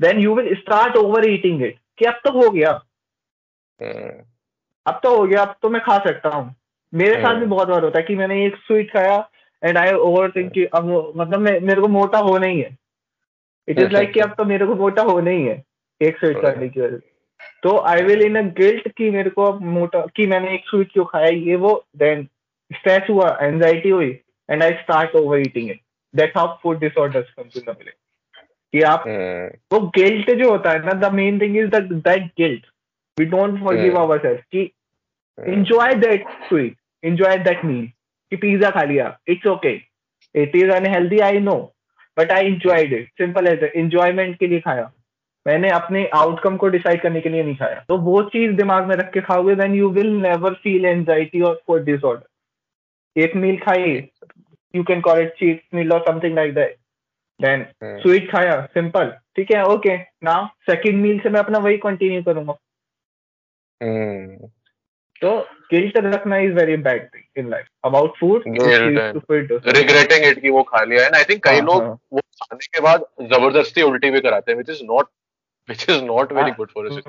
[0.01, 0.97] then you will start
[1.31, 2.71] overeating it कि अब तो हो गया।
[3.81, 4.11] हम्म।
[4.87, 6.55] अब तो हो गया अब तो मैं खा सकता हूँ।
[6.93, 9.17] मेरे साथ भी हम्म। बहुत बार होता है कि मैंने एक स्वीट खाया
[9.63, 12.77] एंड आई ओवर थिंक अब मतलब मेरे को मोटा होना ही है।
[13.69, 15.63] इट इज़ लाइक कि अब तो मेरे को मोटा होना ही है
[16.01, 17.11] एक स्वीट खाने की वजह से।
[17.63, 20.93] तो I will in a guilt कि मेरे को अब मोटा कि मैंने एक स्वीट
[20.93, 22.27] क्यों खाया ये वो देन
[22.77, 24.11] स्ट्रेस हुआ एंजाइटी हुई
[24.49, 25.81] and I start overeating it
[26.15, 27.77] that's how food disorders come to the
[28.75, 29.73] कि आप hmm.
[29.73, 32.67] वो गिल्ट जो होता है ना the main thing is that guilt
[33.19, 34.63] we don't forgive ourselves कि
[35.39, 37.87] enjoy that sweet enjoy that meal
[38.33, 39.17] कि पिज्जा खा लिया.
[39.29, 39.75] It's okay
[40.35, 41.57] it is unhealthy I know
[42.17, 44.91] but I enjoyed it simple as enjoyment के लिए खाया.
[45.47, 47.85] मैंने अपने outcome को डिसाइड करने के लिए नहीं खाया.
[47.89, 51.61] तो वो चीज़ दिमाग में रख के खाओगे then you will never feel anxiety और
[51.67, 52.27] फ़ूड डिसऑर्डर
[53.17, 53.91] एक मील खाई
[54.75, 56.77] you can call it cheat meal और something like that
[57.41, 62.23] then sweet खाया सिंपल ठीक है ओके नाउ सेकंड मील से मैं अपना वही कंटिन्यू
[62.23, 62.59] करूँगा।
[63.81, 64.51] Hmm.
[65.23, 65.31] तो
[65.71, 70.83] गिल्ट रखना is very bad thing in life about food regretting it कि वो खा
[70.85, 74.21] लिया एंड आई थिंक कई हाँ, लोग हाँ। वो खाने के बाद ज़बरदस्ती उल्टी भी
[74.21, 75.09] कराते हैं which is not
[75.69, 77.03] which is not very good for us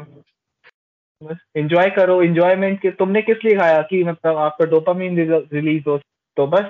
[1.24, 5.20] बस एंजॉय करो एंजॉयमेंट के तुमने किस लिए खाया कि मतलब आपका डोपामिन
[5.54, 5.98] रिलीज़ हो?
[6.38, 6.66] तो बस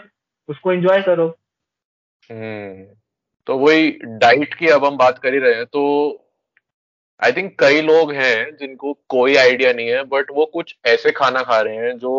[0.48, 1.28] उसको एंजॉय करो।
[2.32, 2.86] हम्म
[3.48, 5.84] तो वही डाइट की अब हम बात कर ही रहे हैं तो
[7.24, 11.42] आई थिंक कई लोग हैं जिनको कोई आइडिया नहीं है बट वो कुछ ऐसे खाना
[11.42, 12.14] खा रहे हैं जो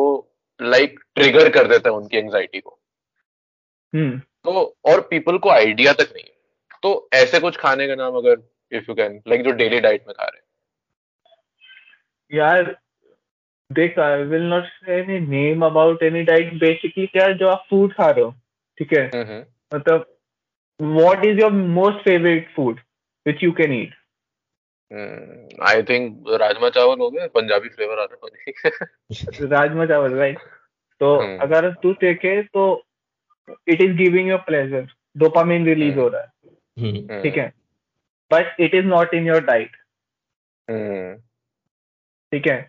[0.62, 2.78] लाइक like, ट्रिगर कर देता है उनकी एंजाइटी को।
[3.94, 6.34] हम्म। तो और पीपल को आइडिया तक नहीं है।
[6.82, 8.36] तो ऐसे कुछ खाने का नाम अगर
[8.72, 10.43] इफ़ यू कैन लाइक जो डेली डाइट में खा रहे हैं।
[12.30, 12.74] यार
[13.70, 17.92] देख I will not say any name about any diet basically क्या जो आप फ़ूड
[17.92, 18.34] खा रहे हो
[18.78, 19.04] ठीक है?
[19.06, 20.06] हम्म, हम्म। मतलब
[20.80, 22.80] what is your most favourite food
[23.26, 23.94] which you can eat
[25.62, 30.38] I think rajma chawal हो गया पंजाबी फ्लेवर आ रहा है राजमा चावल राइट
[31.00, 32.66] तो हम्म। अगर तू देखे तो
[33.68, 37.52] it is giving your pleasure dopamine release हो रहा है। ठीक है?
[38.30, 39.76] But it is not in your diet
[42.34, 42.68] ठीक है?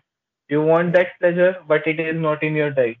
[0.50, 2.98] You want that pleasure but it is not in your diet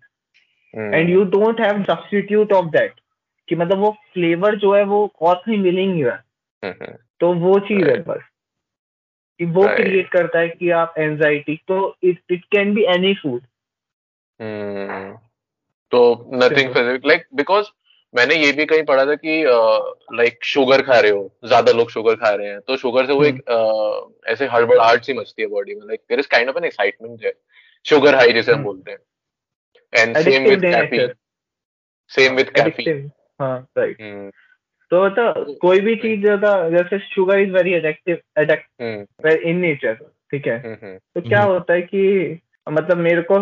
[0.94, 2.94] and you don't have substitute of that
[3.48, 6.22] कि मतलब वो फ्लेवर जो है वो और कहीं ही नहीं रहा
[7.20, 8.22] तो वो चीज़ है बस।
[9.38, 13.42] कि वो क्रिएट करता है कि आप एंजाइटी तो it it can be any food
[15.92, 16.76] तो नथिंग
[17.06, 17.66] लाइक बिकॉज़
[18.16, 19.42] मैंने ये भी कहीं पढ़ा था कि
[20.16, 23.24] लाइक शुगर खा रहे हो ज़्यादा लोग शुगर खा रहे हैं तो शुगर से वो
[23.24, 26.64] एक अ, ऐसे हड़बड़ाहट सी मचती है बॉडी में like there is kind of an
[26.64, 27.32] excitement है
[27.86, 28.98] शुगर हाई जिसे हम हम्म। बोलते हैं।
[29.92, 31.12] And same with caffeine
[32.10, 33.10] same with caffeine.
[33.40, 34.30] हाँ राइट हम्म।
[34.90, 39.30] तो मतलब कोई भी चीज़ ज़्यादा जैसे sugar is very addictive addict hmm.
[39.48, 39.94] In nature
[40.32, 40.58] ठीक है?
[40.58, 43.38] हम्म हम्म। तो क्या हम्म। होता है कि मतलब मेरे को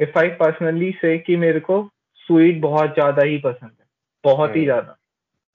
[0.00, 1.82] इफ़ आई पर्सनली से कि मेरे को
[2.28, 3.83] स्वीट बहुत ज़्यादा ही पसंद है।
[4.24, 4.96] बहुत ही हम्म। ज़्यादा।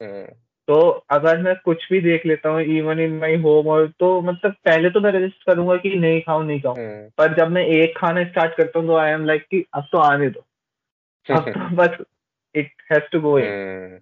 [0.02, 0.26] हम्म।
[0.68, 0.80] तो
[1.10, 4.90] अगर मैं कुछ भी देख लेता हूँ इवन इन माई होम और तो मतलब पहले
[4.90, 8.24] तो मैं रजिस्ट करूँगा कि नहीं खाऊं नहीं खाऊं। हम्म। पर जब मैं एक खाना
[8.24, 10.46] स्टार्ट करता हूँ तो आई एम लाइक कि अब तो आने दो।
[11.36, 11.98] अब तो बस
[12.56, 14.00] it has to go in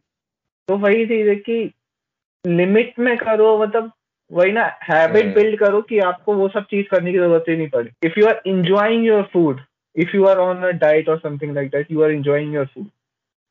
[0.68, 1.72] तो वही चीज़ है कि
[2.46, 3.92] लिमिट में करो मतलब
[4.32, 7.70] वही ना हैबिट। बिल्ड करो कि आपको वो सब चीज़ करने की ज़रूरत ही नहीं
[7.70, 9.62] पड़े। If you are enjoying your food
[9.96, 12.88] if you are on a diet और something like that you are enjoying your food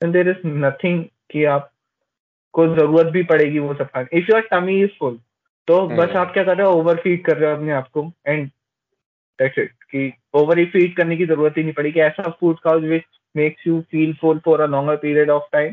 [0.00, 4.80] and there is nothing कि आपको ज़रूरत भी पड़ेगी वो सब खाने if your tummy
[4.82, 5.18] is full
[5.68, 7.88] तो बस हम्म। आप क्या कर रहे हो ओवर फ़ीड कर रहे हो अपने आप
[7.88, 8.48] को। एंड
[9.38, 12.78] दैट्स इट कि ओवर ही फ़ीड करने की ज़रूरत ही नहीं पड़ेगी ऐसा फ़ूड खाओ
[12.80, 13.04] which
[13.35, 15.72] makes you feel full for a longer period of time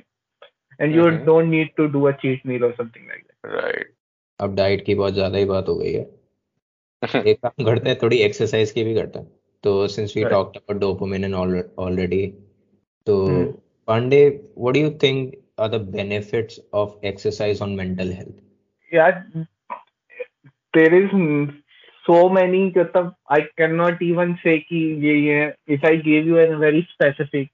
[0.80, 1.24] and you hmm.
[1.26, 3.94] Don't need to do a cheat meal और समथिंग लाइक दैट राइट
[4.40, 6.04] अब डाइट की बहुत ज़्यादा ही बात हो गई है।
[7.28, 9.28] एक काम करते हैं थोड़ी एक्सरसाइज की भी करते हैं।
[9.64, 12.26] तो since we talked about dopamine and already
[13.08, 13.16] तो
[13.84, 13.94] Hmm.
[13.94, 18.42] Pandey what do you think are the benefits of exercise on mental health
[18.92, 19.12] yeah
[20.74, 21.46] there is mm,
[22.06, 25.56] so many मतलब I cannot even say ये ये है.
[25.70, 27.48] if I gave you a very specific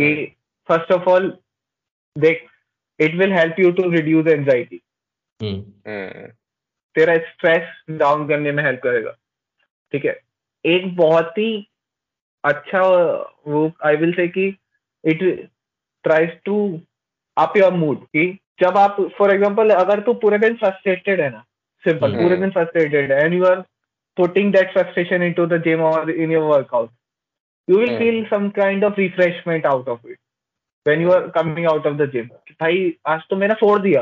[0.00, 0.32] कि
[0.68, 1.30] first of all
[2.18, 2.46] देख
[3.00, 4.80] it will help you to reduce anxiety
[5.42, 6.26] हम्म हम्म
[6.96, 9.10] तेरा stress down करने में help करेगा
[9.92, 10.20] ठीक है
[10.64, 11.68] एक बहुत ही
[12.44, 12.80] अच्छा
[13.48, 14.56] वो आई विल से कि
[15.04, 15.22] it
[16.04, 16.56] tries to
[17.36, 18.26] up your mood कि
[18.60, 21.44] जब आप फॉर एग्जांपल अगर तू पूरे दिन फ्रस्ट्रेटेड है ना
[21.84, 23.60] सिंपल। पूरे दिन फ्रस्ट्रेटेड है and you are
[24.16, 26.90] putting that frustration into the gym और in your workout
[27.68, 27.98] you will Hmm.
[27.98, 30.18] feel some kind of refreshment out of it
[30.86, 32.24] when you are coming out of the gym
[32.62, 34.00] भाई आज तो मैंने फोड़ दिया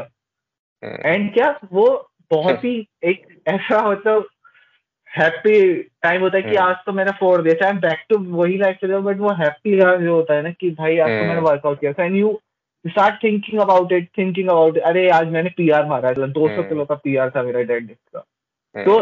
[0.82, 1.84] and क्या वो
[2.30, 2.72] बहुत ही
[3.04, 4.28] एक ऐसा मतलब
[5.18, 8.56] हैप्पी टाइम होता है कि हम्म। आज तो मैंने फोड़ दिया चाहे बैक टू वही
[8.58, 11.46] लाइफ चले बट वो हैप्पी जो होता है ना कि भाई आज तो मैंने हम्म।
[11.46, 12.40] वर्कआउट किया and you
[12.86, 16.84] start thinking about it thinking about अरे आज मैंने पीआर मारा दो सौ हम्म। किलो
[16.84, 18.24] का पीआर था मेरा डेड का
[18.84, 18.98] तो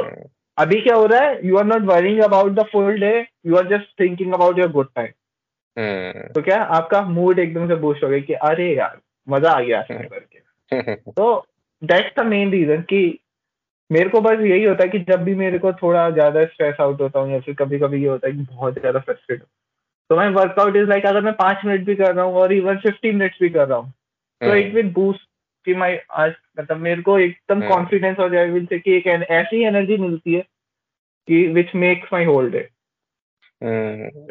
[0.59, 3.69] अभी क्या हो रहा है you are not worrying about the full day you are
[3.69, 5.13] just thinking about your good time
[6.33, 9.83] तो क्या आपका मूड एकदम से बूस्ट हो गया कि अरे यार मज़ा आ गया।
[9.83, 11.47] करके तो
[11.83, 13.19] दैट्स द मेन रीजन कि
[13.91, 17.01] मेरे को बस यही होता है कि जब भी मेरे को थोड़ा ज़्यादा स्ट्रेस आउट
[17.01, 19.43] होता हूँ या फिर कभी कभी ये होता है कि बहुत ज़्यादा फ्रस्ट्रेट
[20.11, 22.77] तो मैं वर्कआउट इज़ लाइक अगर मैं पाँच मिनट भी कर रहा हूँ और इवन
[22.77, 23.93] फिफ्टीन मिनट्स भी कर रहा हूँ
[24.41, 25.21] तो इट विल बूस्ट
[25.67, 29.63] कि मैं आज मतलब मेरे को एकदम। कॉन्फिडेंस हो जाए विल से कि एक ऐसी
[29.65, 30.41] एनर्जी मिलती है
[31.29, 32.69] कि which makes my whole day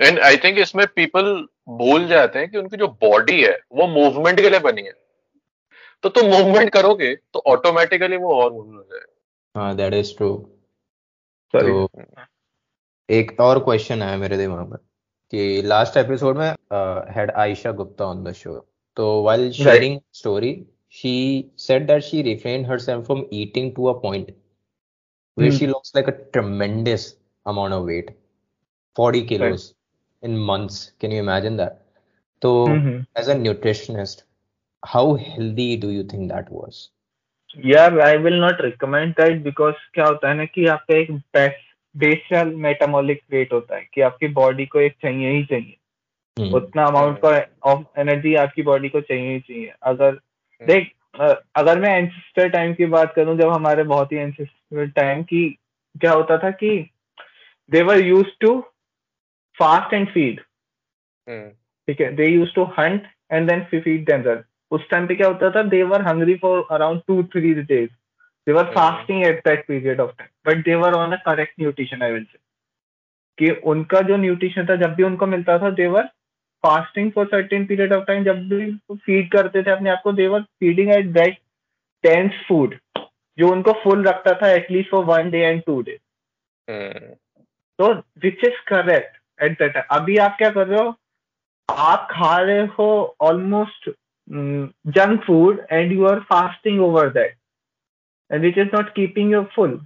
[0.01, 1.33] and I think इसमें पीपल
[1.69, 4.93] भूल जाते हैं कि उनकी जो बॉडी है वो मूवमेंट के लिए बनी है।
[6.03, 9.16] तो तुम मूवमेंट करोगे तो ऑटोमेटिकली वो और मूव हो जाएगा।
[9.57, 10.29] हाँ दैट इज़ ट्रू
[11.53, 11.89] तो
[13.09, 14.77] एक और क्वेश्चन आया मेरे दिमाग में
[15.31, 16.47] कि लास्ट एपिसोड में
[17.15, 18.55] had Ayesha Gupta on the show
[18.97, 20.51] तो while sharing story
[20.99, 21.13] she
[21.63, 24.29] said that she refrained herself from eating to a point
[25.37, 25.57] where Hmm.
[25.57, 27.03] she lost like a tremendous
[27.45, 28.07] amount of weight
[28.95, 30.29] 40 kilos right.
[30.29, 31.75] in months can you imagine that
[32.41, 34.23] so hmm as a nutritionist
[34.83, 36.79] how healthy do you think that was
[37.65, 41.11] यार I will not recommend that because क्या होता है ना कि आपका एक
[41.95, 45.77] basal metabolic rate होता है कि आपकी बॉडी को एक चाहिए ही चाहिए।
[46.37, 46.55] Hmm.
[46.55, 47.29] उतना अमाउंट का
[47.71, 50.19] ऑफ़ एनर्जी आपकी बॉडी को चाहिए ही चाहिए। अगर
[50.61, 50.91] देख
[51.55, 55.47] अगर मैं एंसेस्टर टाइम की बात करूँ जब हमारे बहुत ही एंसेस्टर टाइम की
[55.95, 56.89] क्या होता था कि
[57.71, 58.59] they were used to
[59.57, 60.41] fast and feed
[61.27, 61.49] हम्म।
[61.87, 65.49] ठीक है they used to hunt and then feed themselves उस टाइम पे क्या होता
[65.51, 67.89] था they were hungry for around two three days
[68.47, 68.63] they were.
[68.65, 72.23] Fasting at that period of time but they were on a correct nutrition I will
[72.23, 72.37] say
[73.37, 76.05] कि उनका जो nutrition था जब भी उनको मिलता था they were
[76.63, 80.27] fasting for certain period of time जब भी फ़ीड करते थे अपने आप को they
[80.27, 81.37] were feeding at that
[82.03, 82.75] dense food
[83.37, 85.97] जो उनको फुल रखता था at least for one day and two day
[87.79, 90.95] तो which is correct at that अभी आप क्या कर रहे हो?
[91.69, 93.89] आप खा रहे हो almost
[94.29, 97.35] Mm, junk food and you are fasting over that
[98.29, 99.85] and it is not keeping you full hmm.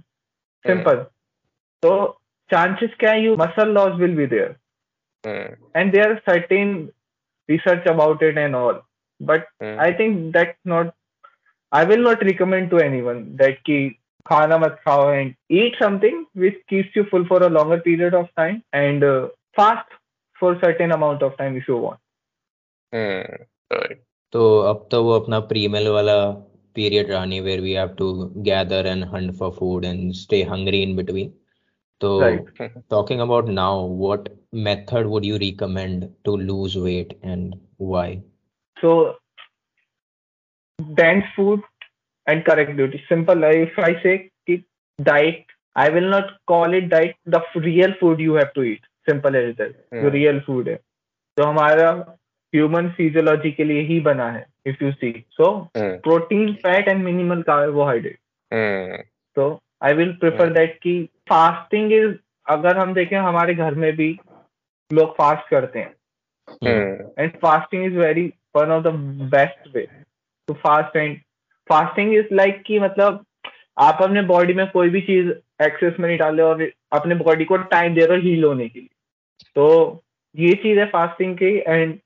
[0.66, 1.06] simple mm.
[1.84, 2.16] so
[2.50, 4.58] chances can you muscle loss will be there
[5.24, 5.54] mm.
[5.76, 6.90] and there are certain
[7.46, 8.82] research about it and all
[9.20, 9.78] but mm.
[9.78, 10.92] i think that's not
[11.70, 13.80] i will not recommend to anyone that ki
[14.28, 18.26] khana mat khao and eat something which keeps you full for a longer period of
[18.36, 20.00] time and uh, fast
[20.40, 22.00] for certain amount of time if you want
[22.92, 23.44] mm.
[23.70, 26.16] right तो अब तो वो अपना प्रीमेल वाला
[26.76, 30.96] period रहनी where we have to gather and hunt for food and stay hungry in
[30.96, 31.32] between
[32.00, 32.20] तो
[32.90, 34.28] talking about now what
[34.68, 38.16] method would you recommend to lose weight and why
[38.76, 38.94] so
[40.78, 41.62] dense food
[42.26, 44.56] and correct beauty simple if I say कि
[44.98, 49.36] diet I will not call it diet the real food you have to eat simple
[49.36, 50.76] as that real food है
[51.36, 51.92] तो हमारा
[52.54, 55.48] human physiology के लिए ही बना है if you see so.
[55.76, 58.18] Protein fat and minimal carbohydrate.
[59.36, 62.12] तो आई विल प्रेफर दैट कि फास्टिंग इज़
[62.46, 64.08] अगर हम देखें हमारे घर में भी
[64.90, 65.94] लोग फास्ट करते हैं।
[67.18, 68.92] And fasting is very one of the
[69.34, 69.86] best way
[70.48, 71.16] to fast and
[71.70, 73.24] fasting is like कि मतलब
[73.80, 75.28] आप अपने बॉडी में कोई भी चीज़
[75.62, 78.68] एक्सेस में नहीं डाल रहे और अपने बॉडी को टाइम दे रहे हो हील होने
[78.68, 78.88] के लिए।
[79.56, 80.02] तो
[80.34, 81.98] ये चीज़ है फास्टिंग की and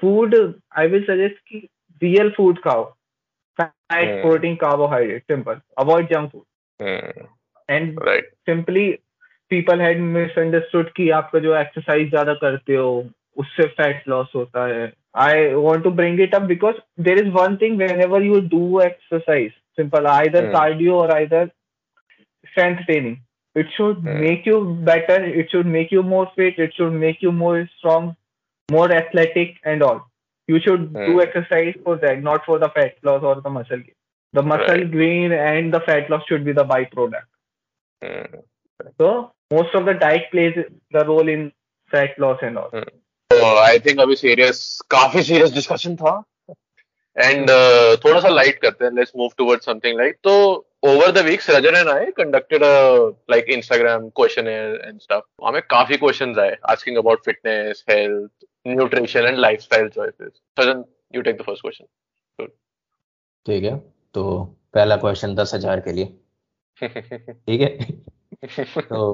[0.00, 0.34] food
[0.78, 1.58] I will suggest कि
[2.02, 2.84] रियल फ़ूड खाओ
[3.60, 4.22] fat.
[4.22, 7.26] Protein carbohydrate simple avoid junk food.
[7.68, 7.98] And
[8.46, 8.90] simply
[9.50, 12.90] people had misunderstood कि आपका जो एक्सरसाइज ज़्यादा करते हो
[13.36, 14.92] उससे फैट लॉस होता है
[15.26, 19.50] I want to bring it up because there is one thing whenever you do exercise
[19.52, 20.46] simple either.
[20.52, 21.50] Cardio और either
[22.48, 23.16] strength training
[23.56, 24.18] it should Hmm.
[24.22, 24.58] make you
[24.88, 28.06] better it should make you more fit it should make you more strong
[28.69, 29.99] more athletic and all
[30.49, 31.19] you should do Hmm.
[31.25, 33.95] exercise for that not for the fat loss or the muscle gain
[34.33, 34.91] the muscle Right.
[34.93, 37.29] gain and the fat loss should be the byproduct
[38.01, 38.41] Hmm.
[38.99, 39.11] so
[39.51, 40.59] most of the diet plays
[40.97, 41.47] the role in
[41.91, 42.71] fat loss and all.
[43.31, 44.59] तो I think अभी serious
[44.91, 46.11] काफी serious discussion था
[47.15, 47.49] and
[48.05, 50.33] थोड़ा सा light करते हैं let's move toward something light तो
[50.89, 52.63] over the weeks Rajan and I conducted
[53.31, 57.83] like Instagram question and stuff हमें काफी क्वेश्चंस आए asking about fitness
[58.68, 62.46] nutrition and lifestyle choices Sajan you take the first question
[63.46, 63.76] ठीक है
[64.14, 64.24] तो
[64.74, 66.04] पहला question दस हज़ार के लिए।
[66.82, 67.76] ठीक है?
[68.82, 69.12] तो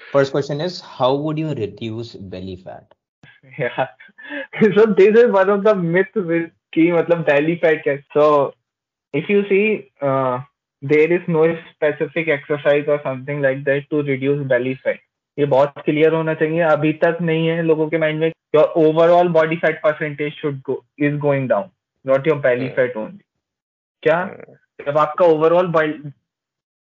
[0.00, 2.94] first question is how would you reduce belly fat
[4.64, 6.18] so this is one of the myth
[6.74, 8.26] कि मतलब बेली फैट कैसे so
[9.14, 9.62] if you see
[10.82, 15.00] there is no specific exercise और something like that to reduce belly fat
[15.40, 19.28] ये बहुत clear होना चाहिए। अभी तक नहीं है लोगों के माइंड में your overall
[19.28, 21.68] body fat percentage should go is going down
[22.06, 22.76] not your belly Hmm.
[22.76, 23.24] Fat only
[24.02, 24.24] क्या?
[24.86, 25.66] जब आपका overall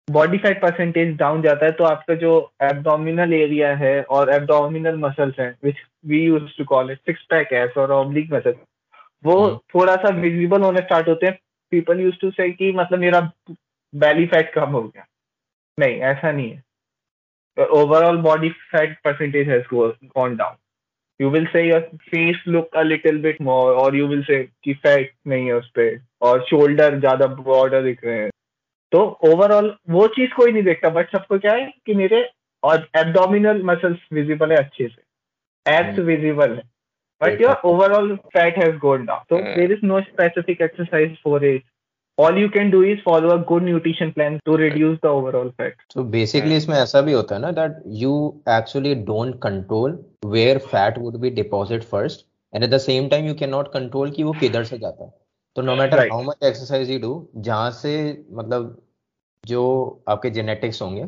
[0.09, 5.38] body fat percentage down जाता है तो आपका जो एब्डोमिनल एरिया है और एब्डोमिनल मसल्स
[5.40, 8.55] हैं which we use to call it six packs और ऑब्लिक मसल
[9.25, 11.38] वो हम्म। थोड़ा सा विजिबल होने स्टार्ट होते हैं।
[11.73, 13.21] पीपल यूज़ टू से कि मतलब मेरा
[13.95, 15.07] बैली फैट कम हो गया।
[15.79, 16.62] नहीं ऐसा नहीं है।
[17.59, 20.57] Overall body fat percentage has gone down
[21.21, 24.75] you will see your face look a little bit more और यू विल से कि
[24.75, 28.31] फैट नहीं है उस पे और शोल्डर ज़्यादा ब्रॉडर दिख रहे हैं
[28.93, 32.29] तो ओवरऑल वो चीज़ कोई नहीं देखता बट सबको क्या है कि मेरे
[32.62, 35.99] और एब्डोमिनल मसल्स विजिबल है अच्छे से एब्स.
[35.99, 36.62] विजिबल है
[37.21, 37.40] but.
[37.40, 39.57] Your overall fat has gone down so Hmm.
[39.59, 41.38] there is no specific exercise for
[42.18, 45.72] all you can do is follow a good nutrition plan to reduce the overall fat.
[45.94, 48.12] तो basically इसमें ऐसा भी होता है ना that you
[48.50, 53.35] actually don't control where fat would be deposit first and at the same time you
[53.35, 55.11] cannot control control कि वो किधर से जाता है।
[55.57, 56.12] तो no matter Right.
[56.12, 57.12] How much exercise you do
[57.48, 57.94] जहाँ से
[58.33, 58.77] मतलब
[59.44, 59.62] जो
[60.09, 61.07] आपके जेनेटिक्स होंगे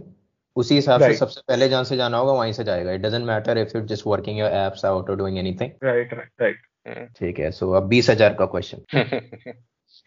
[0.56, 3.58] उसी हिसाब से सबसे पहले जहाँ से जाना होगा वहीं से जाएगा। It doesn't matter
[3.58, 7.08] if you just working your abs out और doing anything right right right.
[7.18, 8.84] ठीक है सो अब बीस हज़ार का question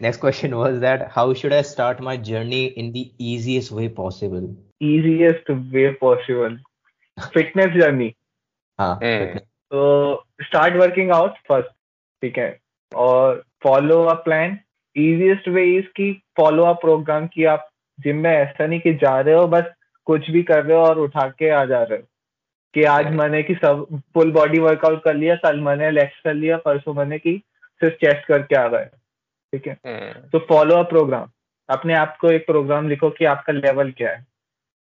[0.02, 4.58] next question was that how should I start my journey in the easiest way possible
[4.84, 6.54] easiest way possible.
[7.38, 8.10] Fitness journey.
[8.80, 9.22] हाँ Hmm.
[9.22, 9.46] fitness.
[9.72, 11.70] तो start working out first
[12.22, 12.60] ठीक है?
[12.96, 14.60] और follow a plan
[14.96, 17.70] easiest way is कि follow a program कि आप
[18.00, 19.64] gym में ऐसा नहीं कि जा रहे हो बस
[20.06, 22.06] कुछ भी कर रहे हो और उठा के आ जा रहे हो।
[22.74, 23.06] कि आज.
[23.06, 27.20] मैंने कि सब फुल बॉडी वर्कआउट कर लिया कल मैंने लेग्स कर लिया परसों मैंने
[27.20, 27.42] कि
[27.80, 28.88] सिर्फ़ चेस्ट करके आ गए।
[29.54, 29.78] ठीक है?
[29.78, 30.32] Hmm.
[30.32, 31.30] तो फॉलो अ प्रोग्राम
[31.70, 34.26] अपने आप को एक प्रोग्राम लिखो कि आपका लेवल क्या है।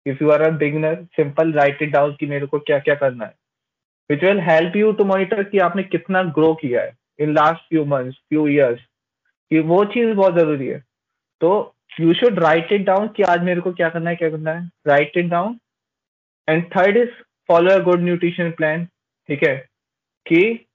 [0.05, 3.25] If you are a beginner simple write it down कि मेरे को क्या क्या करना
[3.25, 3.33] है।
[4.09, 7.85] Which will help you to monitor कि आपने कितना ग्रो किया है। In last few
[7.85, 8.79] months few years
[9.51, 10.83] कि वो चीज़ बहुत ज़रूरी है।
[11.41, 14.51] तो you should write it down कि आज मेरे को क्या करना है क्या करना
[14.51, 15.59] है। Write it down
[16.49, 17.09] and third is
[17.47, 18.85] follow a good nutrition plan
[19.29, 19.55] ठीक है?
[20.27, 20.67] कि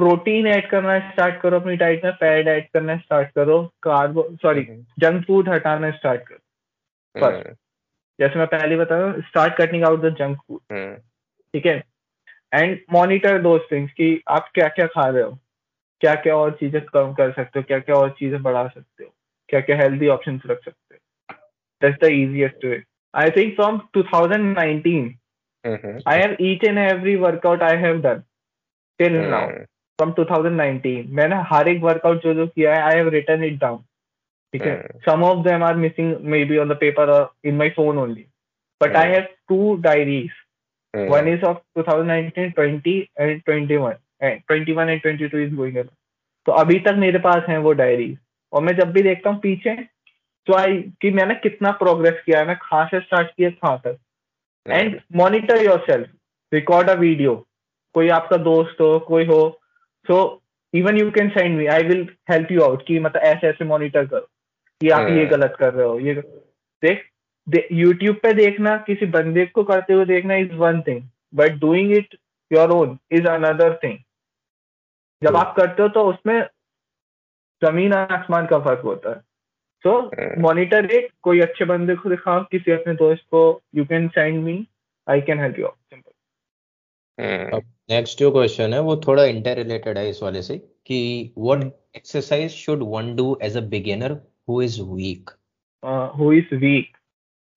[0.00, 4.62] प्रोटीन ऐड करना स्टार्ट करो अपनी डाइट में फैट ऐड करना स्टार्ट करो कार्बो सॉरी
[4.98, 7.48] जंक फ़ूड हटाना स्टार्ट करो। फ़र्स्ट
[8.18, 10.60] जैसे मैं पहले बता रहा हूँ start cutting out the junk food
[11.54, 11.82] ठीक है?
[12.54, 15.38] एंड मॉनिटर दो थिंग्स कि आप क्या क्या खा रहे हो
[16.00, 19.10] क्या क्या और चीज़ें कम कर सकते हो क्या क्या और चीज़ें बढ़ा सकते हो
[19.48, 21.34] क्या क्या हेल्दी ऑप्शन रख सकते हो।
[21.82, 22.82] That's the easiest way
[23.14, 25.08] I think from 2019
[26.10, 28.20] I have each and every workout I have done
[29.00, 29.40] till now
[30.00, 31.06] from 2019.
[31.08, 33.78] मैंने हर एक वर्कआउट जो जो किया है I have written it down
[34.52, 34.88] ठीक है?
[35.06, 38.24] Some of them are missing maybe on the paper और in my phone only
[38.82, 40.30] but I have two diaries
[40.94, 42.92] one is of 2019 20
[43.24, 45.88] and 21 and 21 and 22 is going on.
[46.46, 48.16] तो अभी तक मेरे पास हैं वो diaries
[48.52, 49.74] और मैं जब भी देखता हूँ पीछे
[50.46, 53.98] तो आई कि मैंने कितना प्रोग्रेस किया है मैं कहाँ से स्टार्ट किया कहाँ तक?
[54.66, 56.08] And monitor yourself
[56.54, 57.34] record a video
[57.94, 59.59] कोई आपका दोस्त हो कोई हो
[60.06, 60.42] so
[60.74, 64.06] even you can send me I will help you out कि मतलब ऐसे ऐसे मॉनिटर
[64.06, 64.26] करो
[64.80, 66.14] कि आप ये गलत कर रहे हो ये
[66.82, 67.06] देख
[67.46, 71.02] दे, यूट्यूब पे देखना किसी बंदे को करते हुए देखना is one thing
[71.34, 72.16] but doing it
[72.50, 73.98] your own is another thing
[75.22, 76.40] जब आप करते हो तो उसमें
[77.62, 79.20] ज़मीन आसमान का फ़र्क होता है।
[79.84, 83.42] सो मॉनिटर इट कोई अच्छे बंदे को दिखाओ किसी अपने दोस्त को
[83.74, 84.66] you can send me
[85.08, 85.66] I can help you
[87.20, 87.56] hmm.
[87.56, 90.56] अब नेक्स्ट जो क्वेश्चन है वो थोड़ा इंटर रिलेटेड है इस वाले से
[90.86, 91.00] कि
[91.38, 91.64] what
[91.96, 94.12] exercise should one do as a beginner
[94.48, 95.30] who is weak
[96.16, 96.96] who is weak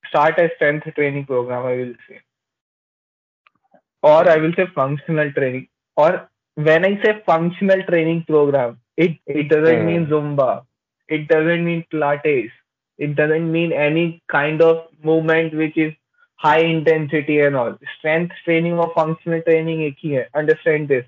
[0.03, 2.19] start a strength training program I will say
[4.03, 5.63] और I will say functional training
[5.97, 6.15] और
[6.57, 10.51] when I say functional training program it it doesn't mean Zumba
[11.09, 12.51] it doesn't mean Pilates
[12.99, 15.93] it doesn't mean any kind of movement which is
[16.43, 17.73] high intensity and all.
[17.93, 20.27] Strength training और functional training एक ही है.
[20.37, 21.05] Understand this.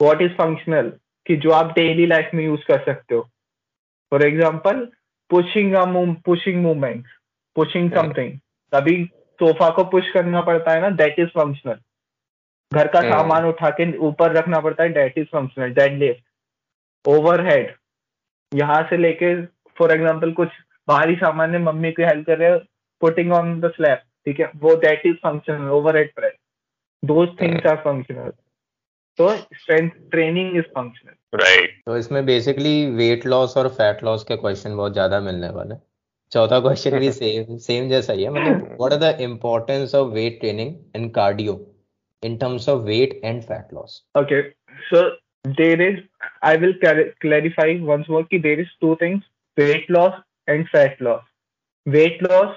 [0.00, 0.90] What is functional?
[1.26, 3.20] कि जो आप daily life में use कर सकते हो
[4.12, 4.80] for example
[5.30, 5.74] pushing
[6.24, 7.10] pushing movements
[7.56, 8.32] pushing something
[8.72, 9.04] तभी
[9.40, 11.78] सोफा को पुश करना पड़ता है ना दैट इज़ फंक्शनल
[12.72, 13.00] घर का.
[13.00, 17.74] सामान उठा के ऊपर रखना पड़ता है that is functional deadlift overhead
[18.52, 19.34] यहाँ से लेके
[19.76, 20.48] फॉर एग्ज़ाम्पल कुछ
[20.88, 22.58] बाहरी सामान है मम्मी की हेल्प कर रहे हैं
[23.02, 24.50] पुटिंग ऑन द स्लैब ठीक है?
[24.56, 26.32] वो that is functional overhead press
[27.02, 28.30] two things are functional
[29.18, 34.36] तो strength training is functional right तो इसमें बेसिकली वेट लॉस और फैट लॉस के
[34.36, 35.74] क्वेश्चन बहुत ज़्यादा मिलने वाले
[36.32, 40.40] चौथा क्वेश्चन भी सेम सेम जैसा ही है मतलब what are the importance of weight
[40.40, 41.60] training in cardio
[42.22, 44.02] in terms of weight and fat loss?
[44.14, 44.54] Okay.
[44.90, 45.12] So
[45.44, 45.98] there is
[46.42, 46.74] i will
[47.20, 49.24] clarify once more ki there is two things
[49.58, 50.14] weight loss
[50.48, 51.24] and fat loss.
[51.86, 52.54] Weight loss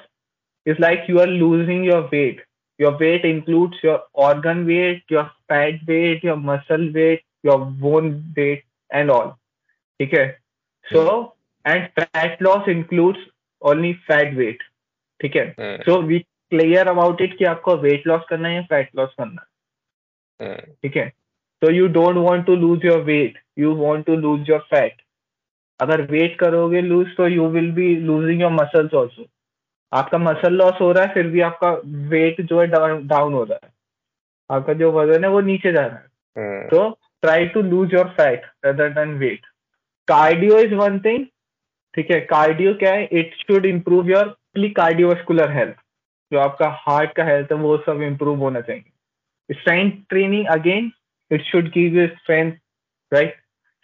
[0.67, 2.41] is like you are losing your weight
[2.79, 8.65] your weight includes your organ weight your fat weight your muscle weight your bone weight
[8.91, 9.39] and all
[10.01, 10.25] okay
[10.87, 13.29] so and fat loss includes
[13.63, 14.63] only fat weight
[15.21, 18.89] ठीक है so we clear about it कि आपको weight loss करना है या fat
[18.97, 20.71] loss करना है hmm.
[20.83, 21.09] ठीक है
[21.63, 25.03] so you don't want to lose your weight you want to lose your fat
[25.81, 29.27] अगर वेट करोगे लूज तो you will be losing your muscles also
[29.92, 31.70] आपका मसल लॉस हो रहा है फिर भी आपका
[32.10, 33.70] वेट जो है डाउन हो रहा है।
[34.50, 36.90] आपका जो वज़न है वो नीचे जा रहा है। तो
[37.22, 39.46] try to lose your fat rather than weight
[40.08, 41.26] cardio is one thing
[41.94, 42.20] ठीक है?
[42.22, 43.04] कार्डियो क्या है?
[43.04, 45.76] It should improve your cardiovascular health
[46.32, 50.92] जो आपका हार्ट का हेल्थ है वो सब इम्प्रूव होना चाहिए। Strength training again
[51.32, 52.52] it should give you strength
[53.12, 53.36] right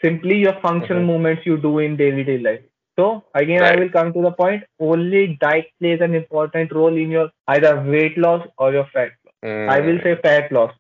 [0.02, 1.48] simply your functional okay.
[1.48, 2.64] You do in daily day life
[3.01, 3.77] so again right.
[3.77, 7.73] i will come to the point only diet plays an important role in your either
[7.95, 9.69] weight loss or your fat loss mm.
[9.69, 10.75] i will say fat loss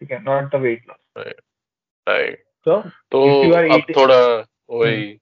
[0.00, 1.40] ठीक है not the weight loss right
[2.06, 2.80] right so
[3.12, 3.22] तो
[3.76, 4.18] अब थोड़ा
[4.70, 5.18] वही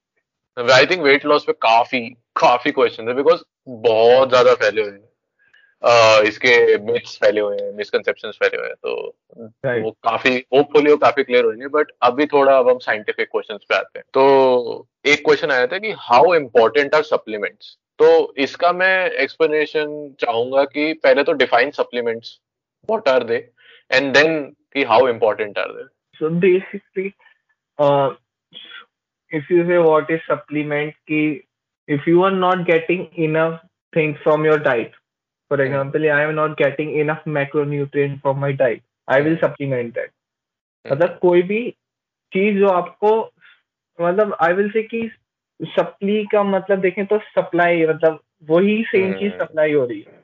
[0.72, 2.00] I think weight loss पे काफी
[2.40, 5.07] काफी question है बिकॉज बहुत ज्यादा फैले हुए हैं uh,
[6.27, 9.81] इसके मिथ्स फैले हुए हैं मिसकंसेप्शंस फैले हुए हैं तो.
[9.83, 13.75] वो काफ़ी होपफुली वो काफ़ी क्लियर होंगे बट अभी थोड़ा अब हम साइंटिफिक क्वेश्चंस पे
[13.75, 19.11] आते हैं। तो एक क्वेश्चन आया था कि हाउ इम्पोर्टेंट आर सप्लीमेंट्स तो इसका मैं
[19.11, 22.39] एक्सप्लेनेशन चाहूँगा कि पहले तो define supplements
[22.89, 23.49] what are they
[23.93, 25.83] and then कि how important are they
[26.19, 27.11] so basically
[29.31, 31.17] if you say what is supplement ki
[31.87, 33.59] if you are not getting enough
[33.93, 34.95] things from your diet
[35.51, 35.65] for hmm.
[35.65, 38.81] example i am not getting enough macronutrient from my diet.
[39.07, 40.11] I will supplement that.
[40.85, 40.91] Hmm.
[40.91, 41.69] मतलब कोई भी
[42.31, 43.11] चीज़ जो आपको
[43.99, 45.09] मतलब आई will say कि
[45.61, 48.19] supply का मतलब देखें तो सप्लाई मतलब
[48.49, 50.19] वही सेम चीज़ सप्लाई हो रही है।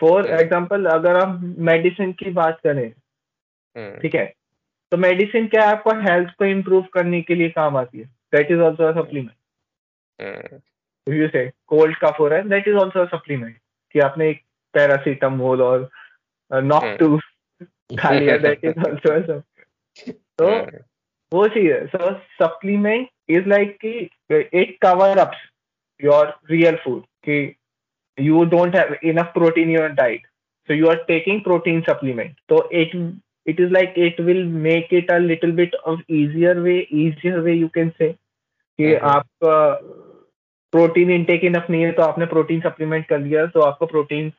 [0.00, 2.90] फॉर एग्ज़ाम्पल अगर हम मेडिसिन की बात करें
[4.00, 4.26] ठीक है?
[4.92, 5.72] तो मेडिसिन क्या है?
[5.72, 8.04] आपको हेल्थ को इम्प्रूव करने के लिए काम आती है।
[8.34, 10.60] That is also supplement
[11.08, 13.56] you say cold cough हो रहा है दैट इज़ ऑल्सो सप्लीमेंट
[13.96, 14.40] कि आपने एक
[14.74, 15.88] पैरासीटामोल और
[16.52, 17.98] नॉक टू hmm.
[18.00, 18.36] खा लिया
[20.38, 20.74] तो hmm.
[21.32, 23.92] वो चीज़ है। सो सप्लीमेंट इज़ लाइक कि
[24.60, 25.32] एक cover up
[26.04, 27.38] your real food कि
[28.20, 30.26] you don't have enough protein your diet
[30.68, 35.10] so you are taking protein supplement तो एक it is like it will make it
[35.10, 39.04] a little bit of easier way easier way you can say कि hmm.
[39.04, 39.26] आप
[40.76, 44.32] protein intake enough नहीं है तो आपने protein supplement कर लिया तो आपको प्रोटीन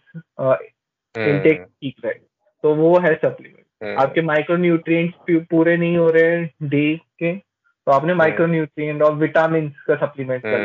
[1.16, 6.70] इनटेक ठीक रहे। तो वो है सप्लीमेंट आपके माइक्रो न्यूट्रिएंट्स पूरे नहीं हो रहे हैं
[6.70, 10.60] डी के तो आपने माइक्रो न्यूट्रिएंट और विटामिन का सप्लीमेंट कर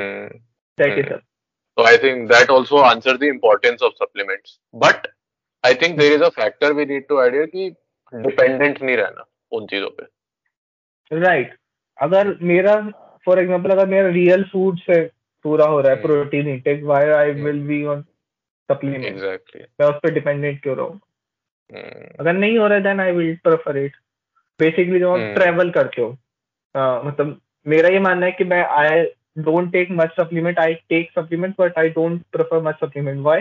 [0.79, 1.13] that is
[1.79, 4.51] So I think that also answers the importance of supplements.
[4.75, 5.07] But
[5.65, 7.69] I think there is a factor we need to add here कि
[8.13, 10.05] dependent नहीं रहना उन चीज़ों पे.
[11.23, 11.55] Right.
[11.99, 12.75] अगर मेरा
[13.27, 14.99] फॉर एग्जांपल अगर मेरा रियल फ़ूड से
[15.43, 18.03] पूरा हो रहा है protein intake why I will be on
[18.69, 21.01] supplement exactly मैं उस पर डिपेंडेंट क्यों रहूँ?
[22.21, 23.97] अगर नहीं हो रहा है then I will prefer it
[24.61, 26.11] basically जब आप ट्रेवल करते हो
[27.09, 29.05] मतलब मेरा ये मानना है कि मैं आई
[29.39, 30.59] don't take much supplement.
[30.59, 33.23] I take supplements, but I don't prefer much supplement.
[33.27, 33.37] Why?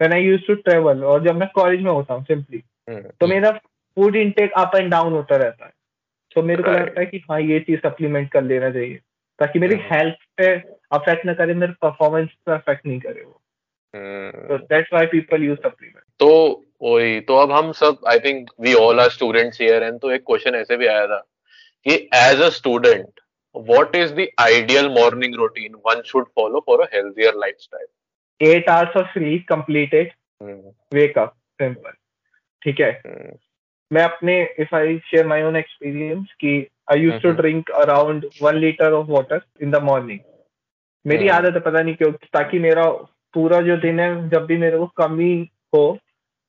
[0.00, 2.62] When I used to travel और जब मैं कॉलेज में होता हूँ सिंपली
[3.20, 5.72] तो मेरा food intake up and down होता रहता है।
[6.34, 9.00] तो मेरे को लगता है कि हाँ ये चीज़ सप्लीमेंट कर लेना चाहिए
[9.38, 10.56] ताकि मेरी हेल्थ पे
[10.94, 13.40] अफेक्ट ना करे मेरे परफॉर्मेंस पे अफेक्ट नहीं करे वो
[14.48, 16.30] तो that's why people use supplement तो
[16.82, 20.22] वही तो अब हम सब I think we all are students here and तो एक
[20.26, 21.18] क्वेश्चन ऐसे भी आया था
[21.86, 23.20] कि as a student
[23.54, 27.90] what is the ideal morning routine one should follow for a healthier lifestyle?
[28.40, 30.10] Eight hours of sleep completed.
[30.92, 31.34] Wake up.
[31.62, 31.94] Simple.
[32.62, 33.36] ठीक है Hmm.
[33.90, 36.56] मैं अपने if I share my own experience कि
[36.92, 37.32] I use to.
[37.32, 40.20] Drink around one litre of water in the morning
[41.06, 41.36] मेरी Hmm.
[41.36, 42.90] आदत है पता नहीं क्यों ताकि मेरा
[43.34, 45.98] पूरा जो दिन है जब भी मेरे को कमी हो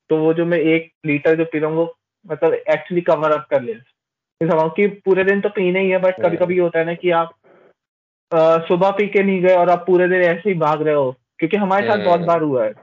[0.09, 1.95] तो वो जो मैं एक लीटर जो पी हूँ वो
[2.27, 3.73] मतलब एक्चुअली कवर अप कर ले
[4.43, 7.33] कि पूरे दिन तो पीना ही है बट कभी कभी होता है ना कि आप
[8.67, 11.57] सुबह पी के नहीं गए और आप पूरे दिन ऐसे ही भाग रहे हो क्योंकि
[11.57, 12.73] हमारे साथ बहुत हम्म। बार हुआ है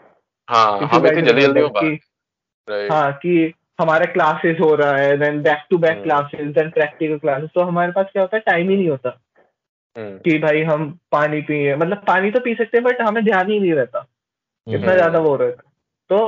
[0.51, 6.03] हाँ जल्दी जल्दी कि- हाँ कि हमारे क्लासेस हो रहा है then back to back.
[6.03, 9.22] Classes then practical classes तो हमारे पास क्या होता है टाइम ही नहीं होता
[9.97, 13.59] कि भाई हम पानी पिए मतलब पानी तो पी सकते हैं बट हमें ध्यान ही
[13.61, 14.07] नहीं रहता
[14.66, 15.70] इतना हम्म। ज़्यादा वो रहता
[16.11, 16.18] तो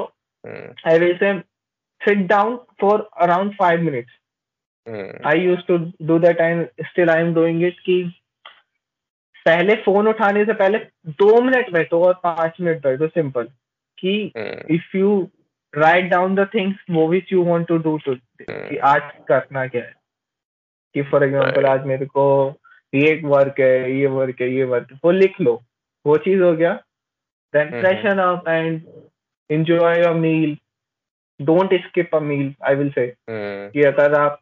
[0.45, 1.39] हम्म, I will say
[2.01, 4.13] sit down for around five minutes
[4.87, 8.03] hmm, I use to do that and still I am doing it कि
[9.47, 10.79] पहले फ़ोन उठाने से पहले
[11.19, 13.49] दो मिनट बैठो और पाँच मिनट बैठो सिंपल
[13.99, 15.29] कि हम्म, if you
[15.75, 19.83] write down the things वो which you want to do to hmm, आज करना क्या
[19.83, 19.95] है?
[20.95, 21.69] कि फॉर एग्जांपल Right.
[21.71, 22.25] आज मेरे को
[22.95, 25.63] ये वर्क है ये वर्क है ये वर्क वो लिख लो।
[26.07, 26.75] वो चीज़ हो गया।
[27.57, 27.81] Then.
[27.81, 28.83] Freshen up and
[29.53, 30.57] your meal.
[31.43, 33.09] Don't skip a meal i will say.
[33.31, 34.41] Hmm, कि अगर आप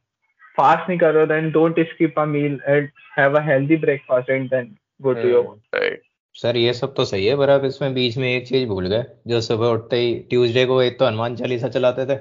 [0.57, 2.89] फास्ट नहीं कर रहे हो then don't skip a meal and
[3.19, 5.97] have a healthy breakfast and then go to your right.
[6.35, 9.05] Sir ये सब तो सही है पर आप इसमें बीच में एक चीज़ भूल गए।
[9.27, 12.19] जो सुबह उठते ही ट्यूसडे को एक तो हनुमान चालीसा चलाते थे।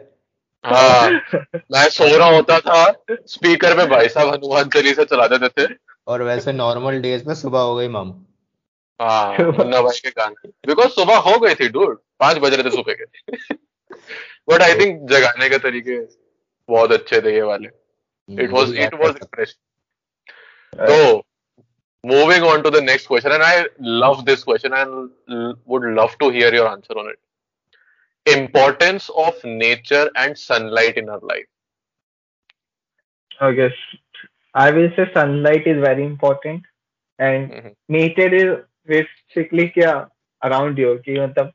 [0.65, 1.11] हाँ।
[1.55, 6.21] मैं सो रहा होता था स्पीकर पे भाई साहब हनुमान चालीसा चला देते थे। और
[6.23, 8.13] वैसे नॉर्मल डेज़ में सुबह हो गई मामू।
[8.99, 9.37] हाँ,
[10.67, 13.05] बिकॉज़ सुबह हो गई थी डूर पाँच बज रहे थे सुबह के।
[14.49, 15.99] बट आई थिंक जगाने के तरीके
[16.69, 17.69] बहुत अच्छे थे ये वाले।
[18.29, 19.57] It was it was fresh
[20.73, 20.97] तो
[22.03, 23.63] moving on to the next question and I
[24.03, 24.89] love this question and
[25.67, 27.17] would love to hear your answer on it
[28.27, 31.45] importance of nature and sunlight in our life
[33.43, 33.73] I guess
[34.55, 36.63] I will say sunlight is very important
[37.19, 37.73] and Mhm.
[37.89, 38.49] nature is
[38.87, 39.93] basically क्या
[40.41, 41.51] around you कि मतलब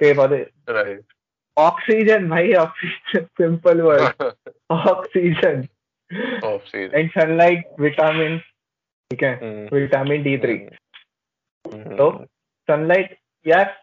[0.00, 1.02] पेड़ पौधे Right.
[1.56, 4.22] Oxygen भाई oxygen simple word
[4.70, 5.66] oxygen
[6.44, 6.94] Off season.
[6.94, 9.34] And sunlight vitamin ठीक है.
[9.72, 10.56] Vitamin D three.
[11.96, 12.10] तो
[12.68, 13.16] sunlight
[13.46, 13.74] यार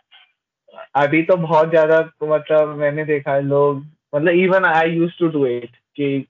[0.96, 3.84] अभी तो बहुत ज़्यादा तो मतलब मैंने देखा है लोग
[4.16, 6.26] मतलब even I use to do it कि.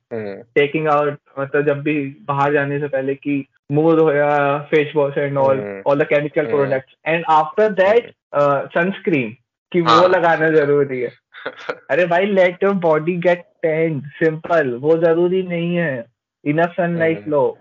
[0.56, 1.96] टेकिंग आउट मतलब जब भी
[2.28, 5.82] बाहर जाने से पहले कि मुँह धोया face wash and all hmm.
[5.88, 6.52] All the chemical hmm.
[6.52, 8.12] Products and after that
[8.74, 9.36] sunscreen
[9.72, 11.12] कि वो हाँ। लगाना ज़रूरी है
[11.90, 16.06] अरे भाई let your body get tanned simple वो ज़रूरी नहीं है
[16.46, 17.58] इनफ सनलाइट हम्म। लो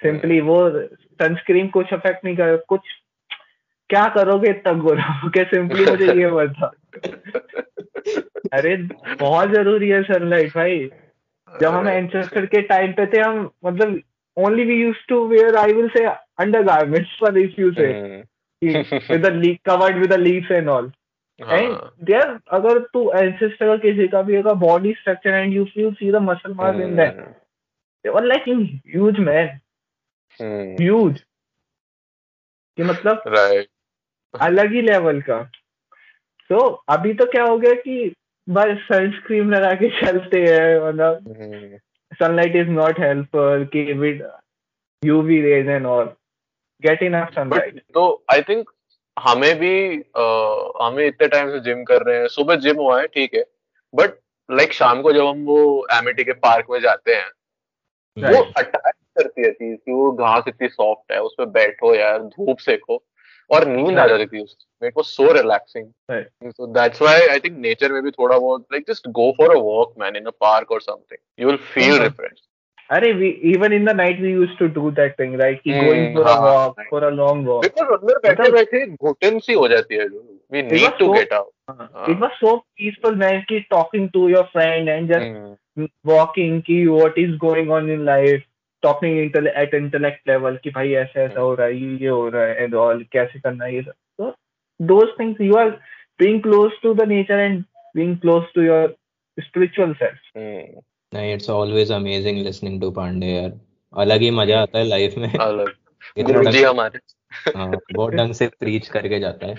[0.00, 2.80] सिंपली वो सनस्क्रीन कुछ अफेक्ट नहीं कर कुछ
[3.90, 6.72] क्या करोगे इतना गोरा सिंपली मुझे ये बता
[8.58, 8.76] अरे
[9.20, 10.90] बहुत ज़रूरी है सनलाइट भाई
[11.60, 14.00] जब हम एंसेस्टर के टाइम पे थे हम मतलब
[14.36, 16.04] only we use to wear I will say
[16.64, 17.92] undergarments for if you say
[18.62, 20.90] with the leaf covered with the leaves and all
[21.40, 25.92] and there अगर तू एंसेस्टर का किसी का भी अगर body structure and you feel
[25.94, 27.20] see the muscle mass in that
[28.04, 29.58] they were like in huge man
[30.80, 31.20] huge
[32.78, 33.68] कि मतलब right
[34.34, 35.38] अलग ही लेवल का.
[36.50, 38.12] तो अभी तो क्या हो गया कि
[38.48, 41.18] बस सनस्क्रीन लगा के चलते हैं मतलब
[42.14, 44.26] सनलाइट इज़ नॉट कि with
[45.10, 46.06] UV rays and all.
[46.86, 47.78] Get enough sunlight.
[47.94, 48.70] तो आई थिंक
[49.18, 53.06] हमें भी uh, हमें इतने टाइम से जिम कर रहे हैं। सुबह जिम हुआ है
[53.06, 53.44] ठीक है।
[53.94, 54.10] बट
[54.50, 57.30] लाइक शाम को जब हम वो एमिटी के पार्क में जाते हैं
[58.18, 58.36] right.
[58.36, 62.58] वो अटैच करती है चीज़ कि वो घास इतनी सॉफ्ट है उसमें बैठो यार धूप
[62.58, 63.04] सेको।
[63.50, 67.92] और नींद आ जाती थी it was so relaxing so that's why I think nature
[67.92, 70.80] में भी थोड़ा बहुत like just go for a walk man in a park और
[70.80, 72.46] something you will feel refresh
[72.90, 76.26] अरे we even in the night we used to do that thing like going for
[76.26, 80.08] a walk for a long walk because अंदर बैठे बैठे घुटन सी हो जाती है
[80.08, 84.44] जो। We need to get out it was so peaceful man की talking to your
[84.52, 88.44] friend and just walking की what is going on in life
[88.82, 92.42] talking at intellect level कि भाई ऐसा ऐसा हो रहा है ये ये हो रहा
[92.42, 94.34] है एंड ऑल कैसे करना है ये सब। तो
[94.80, 95.70] those things you are
[96.20, 97.62] being close to the nature and
[97.94, 98.94] being close to your
[99.38, 100.20] spiritual self
[101.12, 103.52] नहीं it's always amazing listening to Pandey यार।
[103.92, 105.68] अलग ही मज़ा आता है लाइफ में। अलग।
[106.18, 106.98] गुरुजी हमारे।
[107.56, 109.54] हाँ बहुत ढंग से प्रीच करके जाता है।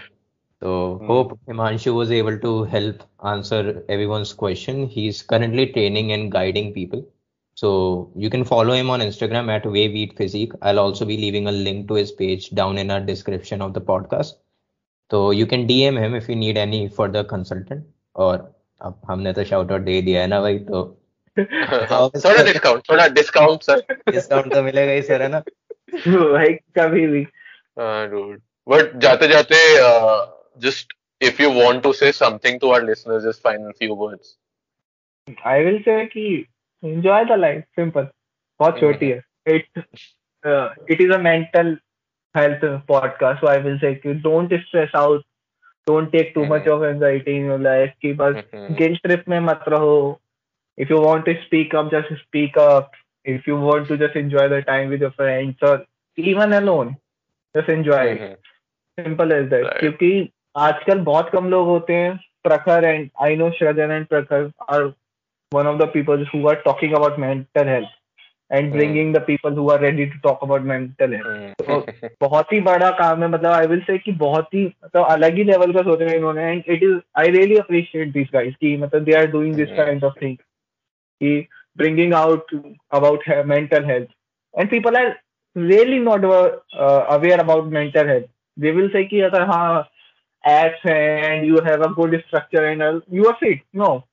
[0.62, 0.72] तो
[1.08, 6.74] hope Himanshu was able to help answer everyone's question he is currently training and guiding
[6.74, 7.04] people
[7.59, 10.53] So you can follow him on Instagram at Wave Eat Physique.
[10.63, 13.81] I'll also be leaving a link to his page down in our description of the
[13.81, 14.35] podcast.
[15.11, 17.85] So you can DM him if you need any further consultant.
[18.17, 18.43] और
[18.83, 20.83] अब हमने तो shout out दे दिया है ना भाई तो
[21.39, 23.81] थोड़ा डिस्काउंट थोड़ा डिस्काउंट सर
[24.11, 25.41] डिस्काउंट तो मिलेगा ही सर है ना
[25.95, 27.23] भाई कभी भी
[27.79, 29.57] हाँ डूड बट जाते जाते
[30.65, 34.37] just if you want to say something to our listeners just final few words
[35.53, 36.27] I will say कि
[36.84, 38.08] enjoy the life simple
[38.60, 39.84] बहुत छोटी है it
[40.44, 41.76] uh, it is a mental
[42.36, 45.26] health podcast so i will say कि don't stress out
[45.90, 48.44] don't take too much of anxiety in your life कि बस
[48.82, 50.20] guilt trip में मत रहो
[50.78, 54.48] if you want to speak up just speak up if you want to just enjoy
[54.56, 55.76] the time with your friends or
[56.18, 56.96] even alone
[57.56, 58.40] just enjoy it
[58.98, 60.12] simple as that क्योंकि
[60.58, 64.94] आजकल बहुत कम लोग होते हैं प्रखर and I know Shrajan and Prakhar are
[65.52, 67.90] one of the people who are talking about mental health
[68.52, 69.14] and bringing mm.
[69.14, 73.24] the people who are ready to talk about mental health तो बहुत ही बड़ा काम
[73.24, 76.10] है मतलब आई विल से कि बहुत ही मतलब अलग ही लेवल का सोच रहे
[76.10, 79.56] हैं इन्होंने and it is I really appreciate this guys कि मतलब they are doing
[79.56, 81.48] this kind of thing कि
[81.80, 82.50] bringing out
[82.98, 84.08] about mental health
[84.54, 85.10] and people are
[85.56, 88.28] really not uh, aware about mental health
[88.58, 89.86] they will say कि अगर हाँ
[90.44, 94.04] apps and you have a good structure and all, you are fit no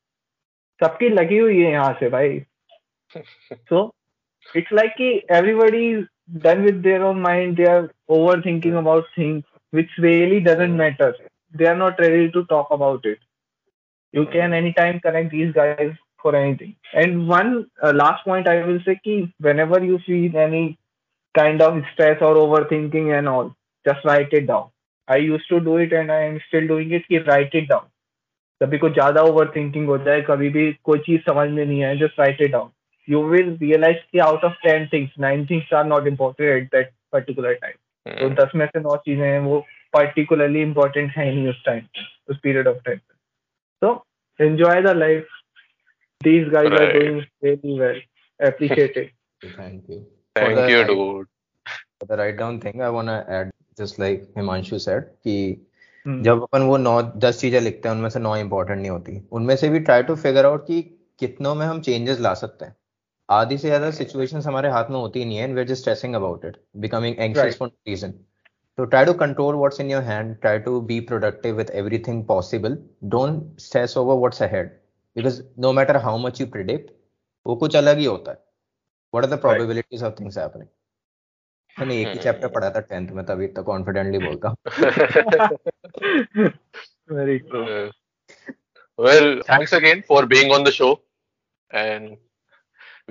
[0.80, 2.38] सबकी लगी हुई है यहाँ से भाई।
[3.14, 3.90] सो
[4.56, 5.92] इट्स लाइक की everybody
[6.44, 7.88] done with their own mind they are
[8.40, 11.16] overthinking about things which really doesn't matter
[11.54, 13.18] they are not ready to talk about it
[14.14, 17.54] you can any time connect these guys for anything and one
[17.94, 19.20] last point I will say
[19.60, 20.66] whenever you see any
[21.34, 22.36] kind of stress और
[22.70, 23.50] overthinking and all
[23.86, 24.70] just write it down
[25.08, 27.88] I use to do it and I am still doing it की write it down
[28.60, 31.96] कभी को ज़्यादा over thinking होता है कभी भी कोई चीज़ समझ में नहीं आए
[31.96, 32.70] just write it down
[33.08, 36.90] you will realise कि out of ten things nine things are not important at that
[37.12, 39.60] particular time तो दस में से नौ चीज़ें हैं वो
[39.94, 41.86] पर्टिकुलरली इम्पोर्टेंट है नहीं उस टाइम
[42.28, 42.98] उस पीरियड ऑफ़ टाइम
[43.82, 43.94] तो
[44.40, 45.28] enjoy the life
[46.20, 46.82] these guys right.
[46.82, 47.96] are doing really well.
[48.40, 49.10] Appreciate it.
[49.56, 50.06] Thank you.
[50.36, 51.26] Thank you dude.
[52.00, 55.36] for the write down thing i want to add just like himanshu said कि
[56.06, 59.54] जब अपन वो नौ दस चीज़ें लिखते हैं उनमें से नौ इंपॉर्टेंट नहीं होती। उनमें
[59.56, 60.80] से भी ट्राई टू फिगर आउट कि
[61.20, 62.76] कितनों में हम चेंजेस ला सकते हैं।
[63.28, 66.44] आधी से ज़्यादा सिचुएशन हमारे हाथ में होती नहीं है and we just stressing about
[66.44, 68.12] it becoming anxious for reason
[68.78, 72.78] तो try to control what's in your hand try to be productive with everything possible
[73.04, 74.68] don't stress over what's ahead
[75.16, 76.90] because no matter how much you predict
[77.46, 78.38] वो कुछ अलग ही होता है।
[79.14, 80.68] What are the probabilities of things happening
[81.76, 84.54] मैंने एक ही chapter पढ़ा था टेंथ में तभी तो कॉन्फिडेंटली बोलता
[87.13, 87.63] Very true
[89.05, 90.89] well thanks again for being on the show
[91.81, 92.17] and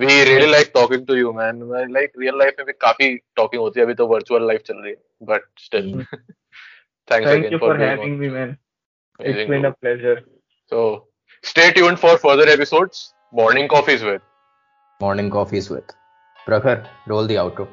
[0.02, 1.62] we really like talking to you man
[1.96, 3.08] like real life में भी काफी
[3.40, 4.98] talking होती है अभी तो virtual life चल रही है
[5.30, 5.88] but still
[7.10, 8.20] thanks thank again you for, for being having on.
[8.24, 8.56] me man
[9.20, 9.80] Amazing, it's been a dude.
[9.84, 10.16] pleasure
[10.72, 10.82] so
[11.52, 13.02] stay tuned for further episodes
[13.32, 14.22] morning coffees with
[15.00, 15.92] Morning Coffees with
[16.46, 16.86] Prakhar.
[17.06, 17.66] Roll the outro.